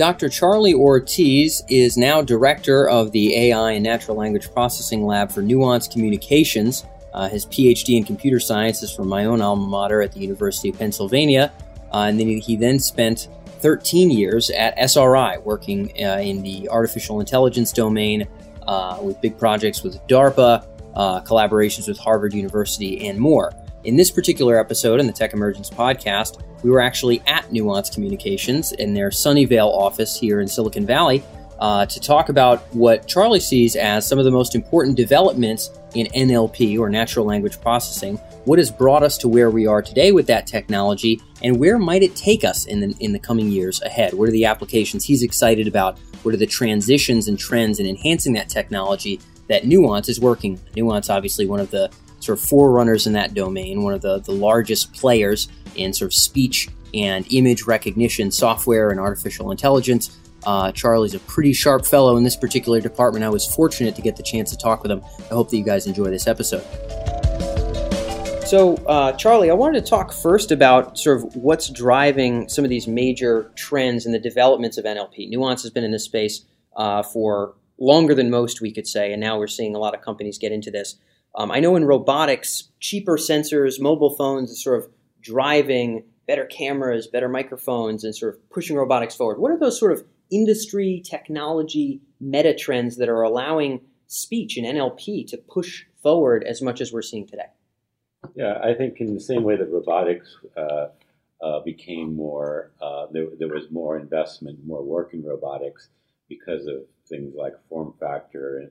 Dr. 0.00 0.30
Charlie 0.30 0.72
Ortiz 0.72 1.62
is 1.68 1.98
now 1.98 2.22
director 2.22 2.88
of 2.88 3.12
the 3.12 3.36
AI 3.36 3.72
and 3.72 3.84
Natural 3.84 4.16
Language 4.16 4.50
Processing 4.50 5.04
Lab 5.04 5.30
for 5.30 5.42
Nuance 5.42 5.86
Communications. 5.86 6.86
Uh, 7.12 7.28
his 7.28 7.44
PhD 7.44 7.98
in 7.98 8.04
computer 8.04 8.40
science 8.40 8.82
is 8.82 8.90
from 8.90 9.08
my 9.08 9.26
own 9.26 9.42
alma 9.42 9.66
mater 9.66 10.00
at 10.00 10.12
the 10.12 10.20
University 10.20 10.70
of 10.70 10.78
Pennsylvania. 10.78 11.52
Uh, 11.92 12.06
and 12.08 12.18
then 12.18 12.28
he, 12.28 12.38
he, 12.38 12.56
then 12.56 12.78
spent 12.78 13.28
13 13.58 14.10
years 14.10 14.48
at 14.48 14.72
SRI 14.78 15.36
working 15.44 15.92
uh, 16.02 16.16
in 16.16 16.40
the 16.40 16.66
artificial 16.70 17.20
intelligence 17.20 17.70
domain 17.70 18.26
uh, 18.66 18.98
with 19.02 19.20
big 19.20 19.36
projects 19.36 19.82
with 19.82 20.00
DARPA, 20.06 20.66
uh, 20.94 21.20
collaborations 21.24 21.86
with 21.86 21.98
Harvard 21.98 22.32
University, 22.32 23.06
and 23.06 23.18
more. 23.18 23.52
In 23.82 23.96
this 23.96 24.10
particular 24.10 24.60
episode 24.60 25.00
in 25.00 25.06
the 25.06 25.12
Tech 25.12 25.32
Emergence 25.32 25.70
podcast, 25.70 26.42
we 26.62 26.68
were 26.68 26.82
actually 26.82 27.22
at 27.26 27.50
Nuance 27.50 27.88
Communications 27.88 28.72
in 28.72 28.92
their 28.92 29.08
Sunnyvale 29.08 29.72
office 29.72 30.20
here 30.20 30.42
in 30.42 30.48
Silicon 30.48 30.84
Valley 30.84 31.24
uh, 31.60 31.86
to 31.86 31.98
talk 31.98 32.28
about 32.28 32.60
what 32.74 33.08
Charlie 33.08 33.40
sees 33.40 33.76
as 33.76 34.06
some 34.06 34.18
of 34.18 34.26
the 34.26 34.30
most 34.30 34.54
important 34.54 34.98
developments 34.98 35.70
in 35.94 36.08
NLP 36.08 36.78
or 36.78 36.90
natural 36.90 37.24
language 37.24 37.58
processing. 37.62 38.18
What 38.44 38.58
has 38.58 38.70
brought 38.70 39.02
us 39.02 39.16
to 39.16 39.28
where 39.28 39.50
we 39.50 39.66
are 39.66 39.80
today 39.80 40.12
with 40.12 40.26
that 40.26 40.46
technology, 40.46 41.18
and 41.42 41.58
where 41.58 41.78
might 41.78 42.02
it 42.02 42.14
take 42.14 42.44
us 42.44 42.66
in 42.66 42.80
the 42.80 42.94
in 43.00 43.12
the 43.12 43.18
coming 43.18 43.50
years 43.50 43.80
ahead? 43.80 44.12
What 44.12 44.28
are 44.28 44.32
the 44.32 44.44
applications 44.44 45.06
he's 45.06 45.22
excited 45.22 45.66
about? 45.66 45.98
What 46.22 46.34
are 46.34 46.38
the 46.38 46.46
transitions 46.46 47.28
and 47.28 47.38
trends 47.38 47.80
in 47.80 47.86
enhancing 47.86 48.34
that 48.34 48.50
technology 48.50 49.20
that 49.48 49.64
Nuance 49.64 50.10
is 50.10 50.20
working? 50.20 50.60
Nuance, 50.76 51.08
obviously, 51.08 51.46
one 51.46 51.60
of 51.60 51.70
the 51.70 51.90
sort 52.20 52.38
of 52.38 52.44
forerunners 52.44 53.06
in 53.06 53.12
that 53.14 53.34
domain, 53.34 53.82
one 53.82 53.94
of 53.94 54.02
the, 54.02 54.20
the 54.20 54.32
largest 54.32 54.92
players 54.92 55.48
in 55.74 55.92
sort 55.92 56.10
of 56.10 56.14
speech 56.14 56.68
and 56.94 57.26
image 57.32 57.64
recognition 57.64 58.30
software 58.30 58.90
and 58.90 59.00
artificial 59.00 59.50
intelligence. 59.50 60.16
Uh, 60.44 60.72
Charlie's 60.72 61.14
a 61.14 61.18
pretty 61.20 61.52
sharp 61.52 61.84
fellow 61.84 62.16
in 62.16 62.24
this 62.24 62.36
particular 62.36 62.80
department. 62.80 63.24
I 63.24 63.28
was 63.28 63.46
fortunate 63.54 63.94
to 63.96 64.02
get 64.02 64.16
the 64.16 64.22
chance 64.22 64.50
to 64.50 64.56
talk 64.56 64.82
with 64.82 64.90
him. 64.90 65.02
I 65.30 65.34
hope 65.34 65.50
that 65.50 65.56
you 65.56 65.64
guys 65.64 65.86
enjoy 65.86 66.10
this 66.10 66.26
episode. 66.26 66.64
So, 68.46 68.74
uh, 68.86 69.12
Charlie, 69.12 69.50
I 69.50 69.54
wanted 69.54 69.84
to 69.84 69.88
talk 69.88 70.12
first 70.12 70.50
about 70.50 70.98
sort 70.98 71.18
of 71.18 71.36
what's 71.36 71.68
driving 71.68 72.48
some 72.48 72.64
of 72.64 72.68
these 72.68 72.88
major 72.88 73.52
trends 73.54 74.06
in 74.06 74.12
the 74.12 74.18
developments 74.18 74.76
of 74.76 74.84
NLP. 74.84 75.28
Nuance 75.28 75.62
has 75.62 75.70
been 75.70 75.84
in 75.84 75.92
this 75.92 76.04
space 76.04 76.46
uh, 76.76 77.02
for 77.02 77.54
longer 77.78 78.14
than 78.14 78.28
most, 78.28 78.60
we 78.60 78.72
could 78.72 78.88
say, 78.88 79.12
and 79.12 79.20
now 79.20 79.38
we're 79.38 79.46
seeing 79.46 79.76
a 79.76 79.78
lot 79.78 79.94
of 79.94 80.00
companies 80.00 80.36
get 80.36 80.50
into 80.50 80.70
this. 80.70 80.96
Um, 81.34 81.50
I 81.50 81.60
know 81.60 81.76
in 81.76 81.84
robotics, 81.84 82.68
cheaper 82.80 83.16
sensors, 83.16 83.80
mobile 83.80 84.16
phones, 84.16 84.62
sort 84.62 84.82
of 84.82 84.90
driving 85.20 86.04
better 86.26 86.46
cameras, 86.46 87.06
better 87.06 87.28
microphones, 87.28 88.04
and 88.04 88.14
sort 88.14 88.34
of 88.34 88.50
pushing 88.50 88.76
robotics 88.76 89.14
forward. 89.14 89.38
What 89.38 89.52
are 89.52 89.58
those 89.58 89.78
sort 89.78 89.92
of 89.92 90.04
industry 90.30 91.02
technology 91.04 92.00
meta 92.20 92.54
trends 92.54 92.96
that 92.96 93.08
are 93.08 93.22
allowing 93.22 93.80
speech 94.06 94.56
and 94.56 94.66
NLP 94.66 95.26
to 95.28 95.36
push 95.36 95.84
forward 96.02 96.44
as 96.44 96.62
much 96.62 96.80
as 96.80 96.92
we're 96.92 97.02
seeing 97.02 97.26
today? 97.26 97.46
Yeah, 98.34 98.58
I 98.62 98.74
think 98.74 99.00
in 99.00 99.14
the 99.14 99.20
same 99.20 99.42
way 99.42 99.56
that 99.56 99.70
robotics 99.70 100.36
uh, 100.56 100.88
uh, 101.42 101.60
became 101.60 102.14
more, 102.14 102.70
uh, 102.80 103.06
there, 103.10 103.26
there, 103.38 103.48
was 103.48 103.70
more 103.70 103.98
investment, 103.98 104.58
more 104.66 104.82
work 104.82 105.14
in 105.14 105.24
robotics 105.24 105.88
because 106.28 106.66
of 106.66 106.82
things 107.08 107.34
like 107.34 107.54
form 107.68 107.94
factor 107.98 108.58
and 108.58 108.70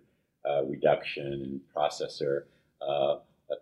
uh, 0.50 0.64
reduction 0.66 1.26
and 1.28 1.62
processor 1.76 2.44
uh, 2.82 3.18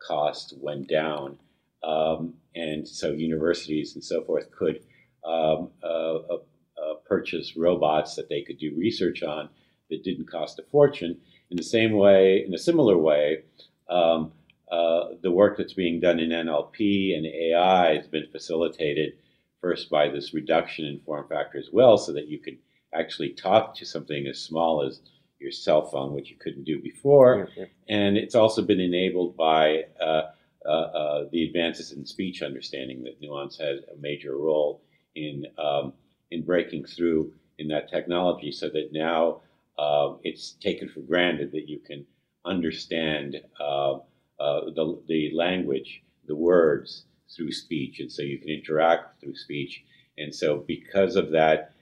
cost 0.05 0.53
went 0.57 0.87
down. 0.87 1.37
Um, 1.83 2.33
and 2.55 2.87
so 2.87 3.11
universities 3.11 3.95
and 3.95 4.03
so 4.03 4.23
forth 4.23 4.51
could 4.51 4.81
um, 5.25 5.69
uh, 5.83 6.15
uh, 6.15 6.93
purchase 7.05 7.55
robots 7.55 8.15
that 8.15 8.29
they 8.29 8.41
could 8.41 8.57
do 8.57 8.73
research 8.77 9.23
on 9.23 9.49
that 9.89 10.03
didn't 10.03 10.29
cost 10.29 10.59
a 10.59 10.63
fortune. 10.63 11.17
In 11.49 11.57
the 11.57 11.63
same 11.63 11.93
way, 11.93 12.43
in 12.45 12.53
a 12.53 12.57
similar 12.57 12.97
way, 12.97 13.43
um, 13.89 14.31
uh, 14.71 15.09
the 15.21 15.31
work 15.31 15.57
that's 15.57 15.73
being 15.73 15.99
done 15.99 16.19
in 16.19 16.29
NLP 16.29 17.15
and 17.15 17.25
AI 17.25 17.95
has 17.95 18.07
been 18.07 18.27
facilitated 18.31 19.13
first 19.61 19.89
by 19.89 20.09
this 20.09 20.33
reduction 20.33 20.85
in 20.85 20.99
form 20.99 21.27
factor 21.29 21.57
as 21.57 21.69
well, 21.71 21.97
so 21.97 22.11
that 22.13 22.27
you 22.27 22.39
can 22.39 22.57
actually 22.93 23.29
talk 23.29 23.75
to 23.75 23.85
something 23.85 24.27
as 24.27 24.39
small 24.39 24.85
as 24.85 25.01
your 25.39 25.51
cell 25.51 25.85
phone, 25.85 26.13
which 26.13 26.29
you 26.29 26.37
couldn't 26.37 26.63
do 26.63 26.81
before. 26.81 27.49
Yeah, 27.55 27.63
yeah. 27.63 27.95
And 27.95 28.17
it's 28.17 28.35
also 28.35 28.61
been 28.61 28.79
enabled 28.79 29.37
by 29.37 29.83
uh, 30.01 30.23
uh, 30.65 30.69
uh, 30.69 31.25
the 31.31 31.43
advances 31.45 31.91
in 31.91 32.05
speech 32.05 32.41
understanding 32.41 33.03
that 33.03 33.21
Nuance 33.21 33.57
has 33.57 33.79
a 33.93 33.97
major 33.99 34.35
role 34.37 34.81
in 35.15 35.45
um, 35.57 35.93
in 36.31 36.43
breaking 36.43 36.85
through 36.85 37.31
in 37.57 37.67
that 37.69 37.89
technology, 37.89 38.51
so 38.51 38.69
that 38.69 38.89
now 38.91 39.41
um, 39.79 40.19
it's 40.23 40.51
taken 40.51 40.89
for 40.89 40.99
granted 41.01 41.51
that 41.51 41.69
you 41.69 41.79
can 41.79 42.05
understand 42.45 43.37
uh, 43.59 43.93
uh, 44.39 44.61
the 44.75 45.01
the 45.07 45.31
language, 45.33 46.03
the 46.27 46.35
words 46.35 47.05
through 47.35 47.51
speech, 47.51 47.99
and 47.99 48.11
so 48.11 48.21
you 48.21 48.39
can 48.39 48.49
interact 48.49 49.21
through 49.21 49.35
speech. 49.35 49.83
And 50.17 50.33
so, 50.33 50.63
because 50.67 51.15
of 51.15 51.31
that, 51.31 51.73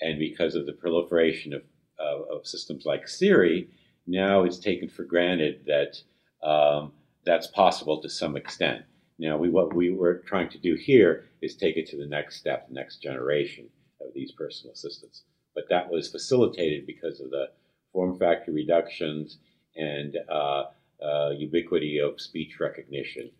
and 0.00 0.18
because 0.18 0.54
of 0.54 0.66
the 0.66 0.72
proliferation 0.72 1.54
of 1.54 1.62
of, 1.98 2.26
of 2.30 2.46
systems 2.46 2.84
like 2.84 3.08
Siri, 3.08 3.68
now 4.06 4.44
it's 4.44 4.58
taken 4.58 4.88
for 4.88 5.04
granted 5.04 5.64
that 5.66 6.00
um, 6.46 6.92
that's 7.24 7.46
possible 7.48 8.00
to 8.02 8.08
some 8.08 8.36
extent. 8.36 8.82
Now, 9.18 9.36
we, 9.36 9.48
what 9.48 9.74
we 9.74 9.90
were 9.90 10.22
trying 10.26 10.48
to 10.50 10.58
do 10.58 10.74
here 10.74 11.26
is 11.40 11.54
take 11.54 11.76
it 11.76 11.86
to 11.90 11.96
the 11.96 12.06
next 12.06 12.36
step, 12.36 12.68
the 12.68 12.74
next 12.74 13.02
generation 13.02 13.68
of 14.00 14.12
these 14.14 14.32
personal 14.32 14.74
assistants. 14.74 15.22
But 15.54 15.68
that 15.70 15.88
was 15.88 16.10
facilitated 16.10 16.86
because 16.86 17.20
of 17.20 17.30
the 17.30 17.50
form 17.92 18.18
factor 18.18 18.50
reductions 18.50 19.38
and 19.76 20.18
uh, 20.28 20.64
uh, 21.02 21.30
ubiquity 21.36 21.98
of 21.98 22.20
speech 22.20 22.58
recognition, 22.60 23.30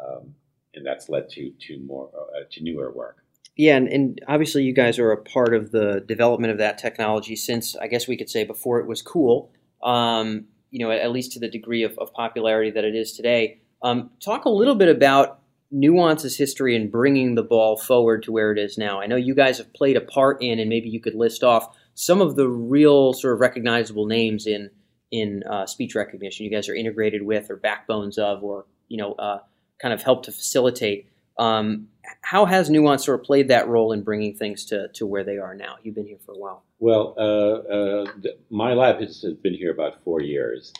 um, 0.00 0.34
and 0.74 0.84
that's 0.84 1.08
led 1.08 1.28
to 1.30 1.50
to 1.50 1.78
more 1.80 2.10
uh, 2.14 2.40
to 2.50 2.62
newer 2.62 2.90
work. 2.92 3.21
Yeah, 3.56 3.76
and, 3.76 3.88
and, 3.88 4.20
obviously 4.28 4.62
you 4.64 4.72
guys 4.72 4.98
are 4.98 5.12
a 5.12 5.22
part 5.22 5.54
of 5.54 5.72
the 5.72 6.02
development 6.06 6.52
of 6.52 6.58
that 6.58 6.78
technology 6.78 7.36
since 7.36 7.76
I 7.76 7.86
guess 7.86 8.08
we 8.08 8.16
could 8.16 8.30
say 8.30 8.44
before 8.44 8.80
it 8.80 8.86
was 8.86 9.02
cool. 9.02 9.52
Um, 9.82 10.46
you 10.70 10.78
know, 10.78 10.90
at, 10.90 11.12
least 11.12 11.32
to 11.32 11.38
the 11.38 11.48
degree 11.48 11.82
of, 11.82 11.98
of 11.98 12.12
popularity 12.14 12.70
that 12.70 12.84
it 12.84 12.94
is 12.94 13.12
today. 13.12 13.60
Um, 13.82 14.10
talk 14.20 14.46
a 14.46 14.50
little 14.50 14.74
bit 14.74 14.88
about 14.88 15.40
Nuance's 15.70 16.36
history 16.36 16.74
in 16.76 16.88
bringing 16.88 17.34
the 17.34 17.42
ball 17.42 17.76
forward 17.76 18.22
to 18.22 18.32
where 18.32 18.52
it 18.52 18.58
is 18.58 18.78
now. 18.78 19.00
I 19.00 19.06
know 19.06 19.16
you 19.16 19.34
guys 19.34 19.58
have 19.58 19.72
played 19.74 19.96
a 19.96 20.00
part 20.00 20.42
in, 20.42 20.58
and 20.58 20.68
maybe 20.68 20.88
you 20.88 21.00
could 21.00 21.14
list 21.14 21.42
off 21.42 21.76
some 21.94 22.20
of 22.20 22.36
the 22.36 22.48
real 22.48 23.12
sort 23.12 23.34
of 23.34 23.40
recognizable 23.40 24.06
names 24.06 24.46
in 24.46 24.70
in 25.10 25.42
uh, 25.44 25.66
speech 25.66 25.94
recognition. 25.94 26.44
You 26.44 26.50
guys 26.50 26.68
are 26.70 26.74
integrated 26.74 27.22
with, 27.22 27.50
or 27.50 27.56
backbones 27.56 28.16
of, 28.16 28.42
or 28.42 28.64
you 28.88 28.96
know, 28.96 29.12
uh, 29.14 29.40
kind 29.80 29.92
of 29.92 30.02
help 30.02 30.24
to 30.24 30.32
facilitate. 30.32 31.08
Um, 31.38 31.88
how 32.22 32.44
has 32.44 32.68
Nuance 32.68 33.04
sort 33.04 33.20
of 33.20 33.26
played 33.26 33.48
that 33.48 33.68
role 33.68 33.92
in 33.92 34.02
bringing 34.02 34.34
things 34.34 34.64
to, 34.66 34.88
to 34.94 35.06
where 35.06 35.24
they 35.24 35.38
are 35.38 35.54
now? 35.54 35.76
You've 35.82 35.94
been 35.94 36.06
here 36.06 36.18
for 36.24 36.32
a 36.32 36.38
while. 36.38 36.64
Well, 36.78 37.14
uh, 37.16 37.72
uh, 37.72 38.12
my 38.50 38.74
lab 38.74 39.00
has 39.00 39.24
been 39.42 39.54
here 39.54 39.70
about 39.70 40.02
four 40.04 40.20
years. 40.20 40.72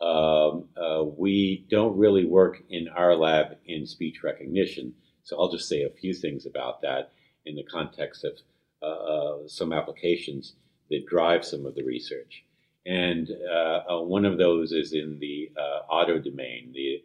Um, 0.00 0.68
uh, 0.76 1.04
we 1.04 1.66
don't 1.70 1.96
really 1.96 2.26
work 2.26 2.62
in 2.68 2.88
our 2.88 3.16
lab 3.16 3.56
in 3.66 3.86
speech 3.86 4.22
recognition, 4.22 4.92
so 5.22 5.38
I'll 5.38 5.50
just 5.50 5.68
say 5.68 5.82
a 5.82 5.90
few 5.90 6.12
things 6.12 6.44
about 6.44 6.82
that 6.82 7.12
in 7.46 7.56
the 7.56 7.64
context 7.64 8.24
of 8.24 8.32
uh, 8.82 8.86
uh, 8.86 9.48
some 9.48 9.72
applications 9.72 10.54
that 10.90 11.06
drive 11.06 11.44
some 11.44 11.64
of 11.64 11.74
the 11.74 11.82
research. 11.82 12.44
And 12.84 13.30
uh, 13.30 14.00
one 14.00 14.24
of 14.24 14.38
those 14.38 14.72
is 14.72 14.92
in 14.92 15.18
the 15.18 15.50
auto 15.88 16.18
domain, 16.18 16.72
the 16.74 17.02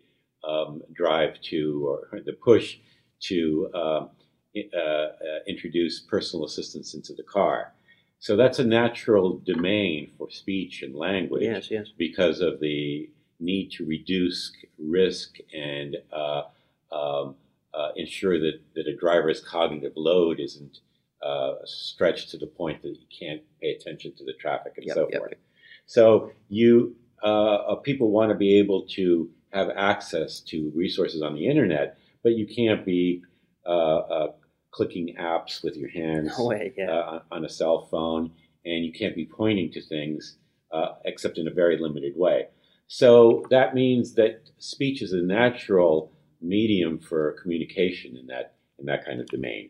um, 0.47 0.81
drive 0.94 1.40
to 1.49 1.97
or 2.11 2.20
the 2.20 2.34
push 2.34 2.78
to 3.22 3.70
uh, 3.73 4.06
uh, 4.56 5.08
introduce 5.47 6.00
personal 6.00 6.46
assistance 6.46 6.94
into 6.94 7.14
the 7.14 7.23
car. 7.23 7.73
So 8.20 8.35
that's 8.35 8.59
a 8.59 8.64
natural 8.64 9.40
domain 9.40 10.12
for 10.18 10.29
speech 10.29 10.84
and 10.84 10.96
language 10.96 11.44
yes, 11.44 11.72
yes. 11.72 11.88
because 11.97 12.40
of 12.40 12.59
the 12.59 13.09
need 13.40 13.72
to 13.72 13.85
reduce 13.85 14.52
risk 14.78 15.38
and 15.53 15.97
uh, 16.14 16.44
um, 16.91 17.35
uh, 17.73 17.90
ensure 17.96 18.40
that, 18.40 18.59
that 18.76 18.88
a 18.88 18.96
driver's 18.96 19.41
cognitive 19.41 19.94
load 19.96 20.40
isn't 20.40 20.79
uh, 21.23 21.53
stretched 21.66 22.29
to 22.29 22.38
the 22.38 22.47
point 22.47 22.82
that 22.84 22.90
you 22.90 23.06
can't 23.18 23.41
pay 23.62 23.72
attention 23.72 24.14
to 24.18 24.23
the 24.23 24.34
traffic 24.34 24.73
and 24.78 24.85
yep, 24.85 24.96
so 24.96 25.08
yep. 25.12 25.20
forth. 25.20 25.34
So 25.85 26.32
you 26.50 26.96
uh, 27.23 27.76
people 27.76 28.12
want 28.12 28.29
to 28.29 28.35
be 28.35 28.58
able 28.58 28.84
to 28.88 29.29
have 29.53 29.70
access 29.76 30.40
to 30.40 30.72
resources 30.76 31.22
on 31.22 31.35
the 31.35 31.47
internet 31.47 31.97
but 32.23 32.34
you 32.34 32.47
can't 32.47 32.85
be 32.85 33.23
uh, 33.66 33.97
uh, 33.97 34.32
clicking 34.72 35.16
apps 35.20 35.64
with 35.64 35.76
your 35.76 35.90
hands 35.90 36.38
no 36.38 36.47
way, 36.47 36.73
yeah. 36.78 36.91
Uh, 36.91 37.20
on 37.32 37.46
a 37.46 37.50
cell 37.50 37.88
phone, 37.91 38.32
and 38.66 38.85
you 38.85 38.91
can't 38.91 39.16
be 39.16 39.26
pointing 39.26 39.72
to 39.72 39.82
things 39.82 40.38
uh, 40.72 40.94
except 41.06 41.38
in 41.38 41.47
a 41.47 41.52
very 41.52 41.78
limited 41.78 42.14
way. 42.16 42.47
So 42.88 43.46
that 43.50 43.73
means 43.73 44.16
that 44.16 44.50
speech 44.58 45.02
is 45.02 45.14
a 45.14 45.22
natural 45.22 46.12
medium 46.41 47.00
for 47.00 47.34
communication 47.41 48.18
in 48.18 48.28
that 48.28 48.56
in 48.79 48.85
that 48.85 49.06
kind 49.06 49.20
of 49.20 49.28
domain. 49.28 49.70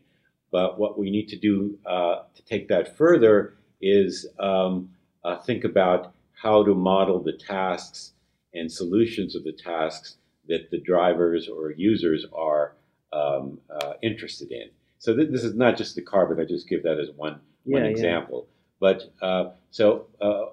But 0.52 0.80
what 0.80 0.98
we 0.98 1.12
need 1.12 1.28
to 1.30 1.38
do 1.38 1.78
uh, 1.86 2.24
to 2.34 2.44
take 2.46 2.68
that 2.70 2.98
further 2.98 3.58
is 3.82 4.28
um, 4.40 4.90
uh, 5.24 5.38
think 5.40 5.64
about 5.64 6.14
how 6.34 6.64
to 6.64 6.74
model 6.74 7.22
the 7.22 7.34
tasks 7.34 8.14
and 8.54 8.72
solutions 8.72 9.36
of 9.36 9.44
the 9.44 9.54
tasks 9.54 10.18
that 10.48 10.70
the 10.72 10.80
drivers 10.80 11.48
or 11.48 11.72
users 11.72 12.26
are 12.34 12.76
um, 13.14 13.60
uh, 13.70 13.94
interested 14.02 14.52
in. 14.52 14.70
So 15.00 15.16
th- 15.16 15.30
this 15.32 15.44
is 15.44 15.56
not 15.56 15.78
just 15.78 15.96
the 15.96 16.02
car, 16.02 16.26
but 16.26 16.42
I 16.42 16.46
just 16.46 16.68
give 16.68 16.84
that 16.84 17.00
as 17.00 17.10
one 17.16 17.40
one 17.64 17.84
Yeah, 17.84 17.90
yeah. 17.90 17.96
example. 17.96 18.48
But 18.80 19.12
uh, 19.22 19.52
so 19.70 20.08
uh, 20.22 20.46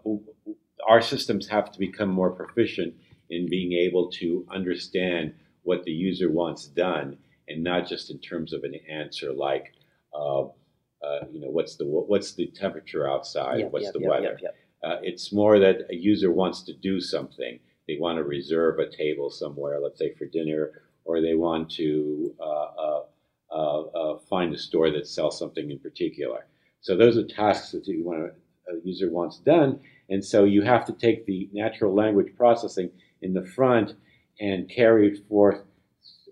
our 0.87 1.01
systems 1.01 1.49
have 1.49 1.73
to 1.73 1.79
become 1.79 2.11
more 2.11 2.31
proficient 2.31 2.95
in 3.31 3.49
being 3.49 3.73
able 3.73 4.11
to 4.11 4.47
understand 4.51 5.35
what 5.63 5.85
the 5.85 5.91
user 5.93 6.31
wants 6.31 6.67
done, 6.67 7.19
and 7.49 7.63
not 7.63 7.87
just 7.87 8.11
in 8.11 8.19
terms 8.19 8.53
of 8.53 8.65
an 8.65 8.75
answer 8.89 9.33
like, 9.33 9.75
uh, 10.15 10.43
uh, 10.43 11.25
you 11.33 11.41
know, 11.41 11.51
what's 11.51 11.77
the 11.77 11.85
what's 11.85 12.33
the 12.33 12.47
temperature 12.49 13.09
outside, 13.09 13.61
Yep, 13.61 13.73
what's 13.73 13.85
yep, 13.85 13.93
the 13.95 14.01
yep, 14.01 14.11
weather. 14.11 14.39
Uh, 14.83 14.97
it's 15.03 15.33
more 15.33 15.59
that 15.59 15.83
a 15.91 15.95
user 15.95 16.31
wants 16.31 16.63
to 16.63 16.73
do 16.73 17.01
something. 17.01 17.59
They 17.89 17.97
want 17.99 18.19
to 18.19 18.23
reserve 18.25 18.79
a 18.79 18.89
table 18.89 19.31
somewhere, 19.31 19.81
let's 19.81 19.99
say 19.99 20.13
for 20.13 20.27
dinner, 20.27 20.83
or 21.05 21.23
they 21.23 21.35
want 21.35 21.71
to 21.73 22.35
uh, 22.39 22.45
uh, 22.45 23.03
uh, 23.51 23.81
uh, 23.81 24.19
find 24.29 24.55
a 24.55 24.59
store 24.59 24.91
that 24.91 25.09
sells 25.09 25.39
something 25.39 25.71
in 25.71 25.79
particular. 25.79 26.47
So 26.83 26.97
those 26.97 27.17
are 27.17 27.27
tasks 27.27 27.73
that 27.73 27.87
you 27.87 28.05
want 28.05 28.19
to, 28.21 28.73
a 28.73 28.81
user 28.85 29.11
wants 29.11 29.39
done, 29.39 29.81
and 30.11 30.23
so 30.23 30.45
you 30.45 30.61
have 30.63 30.85
to 30.85 30.93
take 30.93 31.25
the 31.25 31.49
natural 31.53 31.95
language 31.95 32.35
processing 32.37 32.91
in 33.23 33.33
the 33.33 33.45
front 33.45 33.95
and 34.39 34.69
carry 34.69 35.09
it 35.09 35.27
forth 35.27 35.63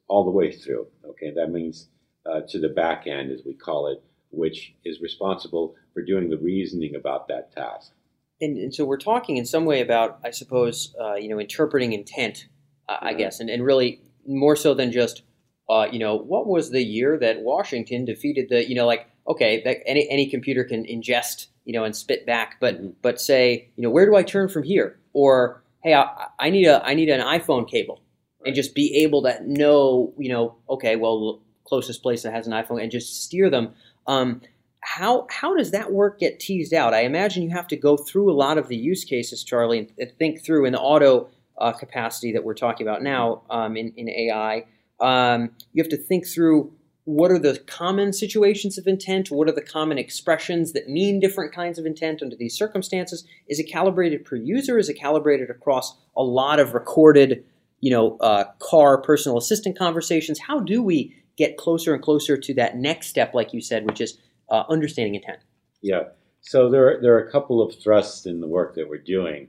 all 0.08 0.24
the 0.24 0.30
way 0.30 0.52
through. 0.52 0.86
Okay, 1.04 1.32
that 1.34 1.50
means 1.50 1.88
uh, 2.26 2.42
to 2.48 2.60
the 2.60 2.68
back 2.68 3.06
end, 3.06 3.32
as 3.32 3.40
we 3.46 3.54
call 3.54 3.86
it, 3.88 4.02
which 4.30 4.74
is 4.84 5.00
responsible 5.00 5.74
for 5.94 6.02
doing 6.02 6.28
the 6.28 6.36
reasoning 6.36 6.94
about 6.96 7.28
that 7.28 7.50
task. 7.52 7.92
And, 8.40 8.58
and 8.58 8.74
so 8.74 8.84
we're 8.84 8.98
talking 8.98 9.36
in 9.36 9.46
some 9.46 9.64
way 9.64 9.80
about, 9.80 10.18
I 10.24 10.30
suppose, 10.30 10.94
uh, 11.00 11.14
you 11.14 11.28
know, 11.28 11.38
interpreting 11.40 11.92
intent, 11.92 12.46
uh, 12.88 12.98
I 13.00 13.14
guess, 13.14 13.40
and, 13.40 13.48
and 13.48 13.64
really 13.64 14.00
more 14.26 14.56
so 14.56 14.74
than 14.74 14.92
just, 14.92 15.22
uh, 15.70 15.86
you 15.90 15.98
know, 15.98 16.16
what 16.16 16.46
was 16.46 16.70
the 16.70 16.82
year 16.82 17.18
that 17.18 17.40
Washington 17.40 18.04
defeated 18.04 18.48
the, 18.50 18.68
you 18.68 18.74
know, 18.74 18.86
like, 18.86 19.08
okay, 19.26 19.62
that 19.64 19.78
any 19.86 20.08
any 20.10 20.26
computer 20.26 20.64
can 20.64 20.84
ingest, 20.84 21.46
you 21.64 21.72
know, 21.72 21.84
and 21.84 21.96
spit 21.96 22.26
back, 22.26 22.58
but 22.60 22.80
Mhm. 22.80 22.94
but 23.02 23.20
say, 23.20 23.68
you 23.76 23.82
know, 23.82 23.90
where 23.90 24.06
do 24.06 24.14
I 24.14 24.22
turn 24.22 24.48
from 24.48 24.62
here? 24.62 24.98
Or 25.14 25.62
hey, 25.82 25.94
I, 25.94 26.26
I 26.38 26.50
need 26.50 26.66
a 26.66 26.84
I 26.84 26.94
need 26.94 27.08
an 27.08 27.20
iPhone 27.20 27.68
cable, 27.68 28.00
and 28.44 28.54
just 28.54 28.74
be 28.74 28.94
able 29.02 29.22
to 29.22 29.40
know, 29.44 30.12
you 30.18 30.28
know, 30.28 30.54
okay, 30.68 30.94
well, 30.96 31.40
closest 31.64 32.02
place 32.02 32.22
that 32.22 32.32
has 32.32 32.46
an 32.46 32.52
iPhone, 32.52 32.82
and 32.82 32.92
just 32.92 33.24
steer 33.24 33.50
them. 33.50 33.74
Um, 34.06 34.42
how 34.86 35.26
how 35.30 35.56
does 35.56 35.72
that 35.72 35.92
work 35.92 36.20
get 36.20 36.38
teased 36.38 36.72
out? 36.72 36.94
I 36.94 37.00
imagine 37.00 37.42
you 37.42 37.50
have 37.50 37.66
to 37.68 37.76
go 37.76 37.96
through 37.96 38.30
a 38.30 38.36
lot 38.36 38.56
of 38.56 38.68
the 38.68 38.76
use 38.76 39.04
cases, 39.04 39.42
Charlie, 39.42 39.90
and, 39.98 40.12
think 40.16 40.44
through 40.44 40.64
in 40.64 40.72
the 40.72 40.80
auto 40.80 41.28
uh, 41.58 41.72
capacity 41.72 42.32
that 42.32 42.44
we're 42.44 42.54
talking 42.54 42.86
about 42.86 43.02
now 43.02 43.42
um, 43.50 43.76
in 43.76 43.92
in 43.96 44.08
AI. 44.08 44.64
Um, 45.00 45.50
you 45.72 45.82
have 45.82 45.90
to 45.90 45.96
think 45.96 46.24
through 46.24 46.72
what 47.02 47.32
are 47.32 47.38
the 47.38 47.58
common 47.66 48.12
situations 48.12 48.78
of 48.78 48.86
intent, 48.86 49.28
what 49.32 49.48
are 49.48 49.52
the 49.52 49.60
common 49.60 49.98
expressions 49.98 50.72
that 50.72 50.88
mean 50.88 51.18
different 51.18 51.52
kinds 51.52 51.80
of 51.80 51.84
intent 51.84 52.22
under 52.22 52.36
these 52.36 52.56
circumstances. 52.56 53.26
Is 53.48 53.58
it 53.58 53.64
calibrated 53.64 54.24
per 54.24 54.36
user? 54.36 54.78
Is 54.78 54.88
it 54.88 54.94
calibrated 54.94 55.50
across 55.50 55.96
a 56.16 56.22
lot 56.22 56.60
of 56.60 56.74
recorded, 56.74 57.44
you 57.80 57.90
know, 57.90 58.16
uh, 58.18 58.44
car 58.60 59.02
personal 59.02 59.36
assistant 59.36 59.76
conversations? 59.76 60.38
How 60.38 60.60
do 60.60 60.80
we 60.80 61.12
get 61.36 61.56
closer 61.56 61.92
and 61.92 62.02
closer 62.02 62.36
to 62.36 62.54
that 62.54 62.76
next 62.76 63.08
step, 63.08 63.34
like 63.34 63.52
you 63.52 63.60
said, 63.60 63.84
which 63.84 64.00
is 64.00 64.18
uh, 64.50 64.64
understanding 64.68 65.14
intent? 65.14 65.40
Yeah. 65.82 66.04
So 66.40 66.70
there, 66.70 67.00
there 67.00 67.14
are 67.14 67.26
a 67.26 67.30
couple 67.30 67.60
of 67.60 67.74
thrusts 67.82 68.26
in 68.26 68.40
the 68.40 68.46
work 68.46 68.74
that 68.76 68.88
we're 68.88 68.98
doing 68.98 69.48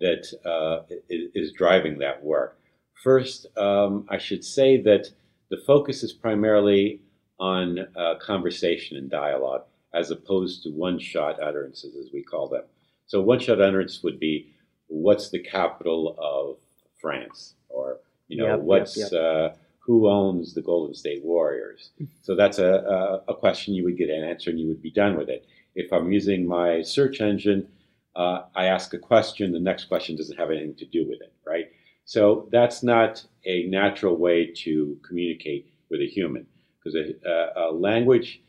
that 0.00 0.26
uh, 0.44 0.84
is 1.08 1.52
driving 1.52 1.98
that 1.98 2.22
work. 2.22 2.58
First, 3.02 3.46
um, 3.56 4.06
I 4.08 4.18
should 4.18 4.44
say 4.44 4.80
that 4.82 5.10
the 5.50 5.56
focus 5.66 6.02
is 6.02 6.12
primarily 6.12 7.00
on 7.38 7.78
uh, 7.96 8.14
conversation 8.20 8.96
and 8.96 9.10
dialogue, 9.10 9.62
as 9.94 10.10
opposed 10.10 10.62
to 10.62 10.70
one-shot 10.70 11.40
utterances, 11.42 11.96
as 11.96 12.12
we 12.12 12.22
call 12.22 12.48
them. 12.48 12.62
So 13.06 13.20
one-shot 13.20 13.60
utterance 13.60 14.02
would 14.02 14.18
be, 14.18 14.52
"What's 14.88 15.30
the 15.30 15.38
capital 15.38 16.16
of 16.18 16.58
France?" 17.00 17.54
or 17.68 18.00
you 18.28 18.38
know, 18.38 18.46
Yep, 18.46 18.58
yep, 18.58 18.64
"What's 18.64 18.96
yep. 18.96 19.12
Uh, 19.12 19.48
who 19.86 20.08
owns 20.08 20.54
the 20.54 20.62
Golden 20.62 20.94
State 20.94 21.24
Warriors?" 21.24 21.90
So 22.22 22.34
that's 22.34 22.58
a, 22.58 23.22
a, 23.28 23.32
a 23.32 23.34
question 23.34 23.74
you 23.74 23.84
would 23.84 23.96
get 23.96 24.10
an 24.10 24.24
answer, 24.24 24.50
and 24.50 24.58
you 24.58 24.68
would 24.68 24.82
be 24.82 24.90
done 24.90 25.16
with 25.16 25.28
it. 25.28 25.46
If 25.74 25.92
I'm 25.92 26.12
using 26.12 26.46
my 26.46 26.82
search 26.82 27.20
engine, 27.20 27.68
uh, 28.16 28.44
I 28.54 28.66
ask 28.66 28.94
a 28.94 28.98
question, 28.98 29.52
the 29.52 29.60
next 29.60 29.84
question 29.84 30.16
doesn't 30.16 30.38
have 30.38 30.50
anything 30.50 30.74
to 30.76 30.86
do 30.86 31.06
with 31.06 31.20
it, 31.20 31.32
right? 31.46 31.66
So 32.06 32.48
that's 32.50 32.82
not 32.82 33.24
a 33.44 33.64
natural 33.64 34.16
way 34.16 34.46
to 34.64 34.98
communicate 35.06 35.70
with 35.90 36.00
a 36.00 36.06
human 36.06 36.46
because 36.78 36.94
a, 36.94 37.50
a, 37.56 37.72
language 37.72 38.42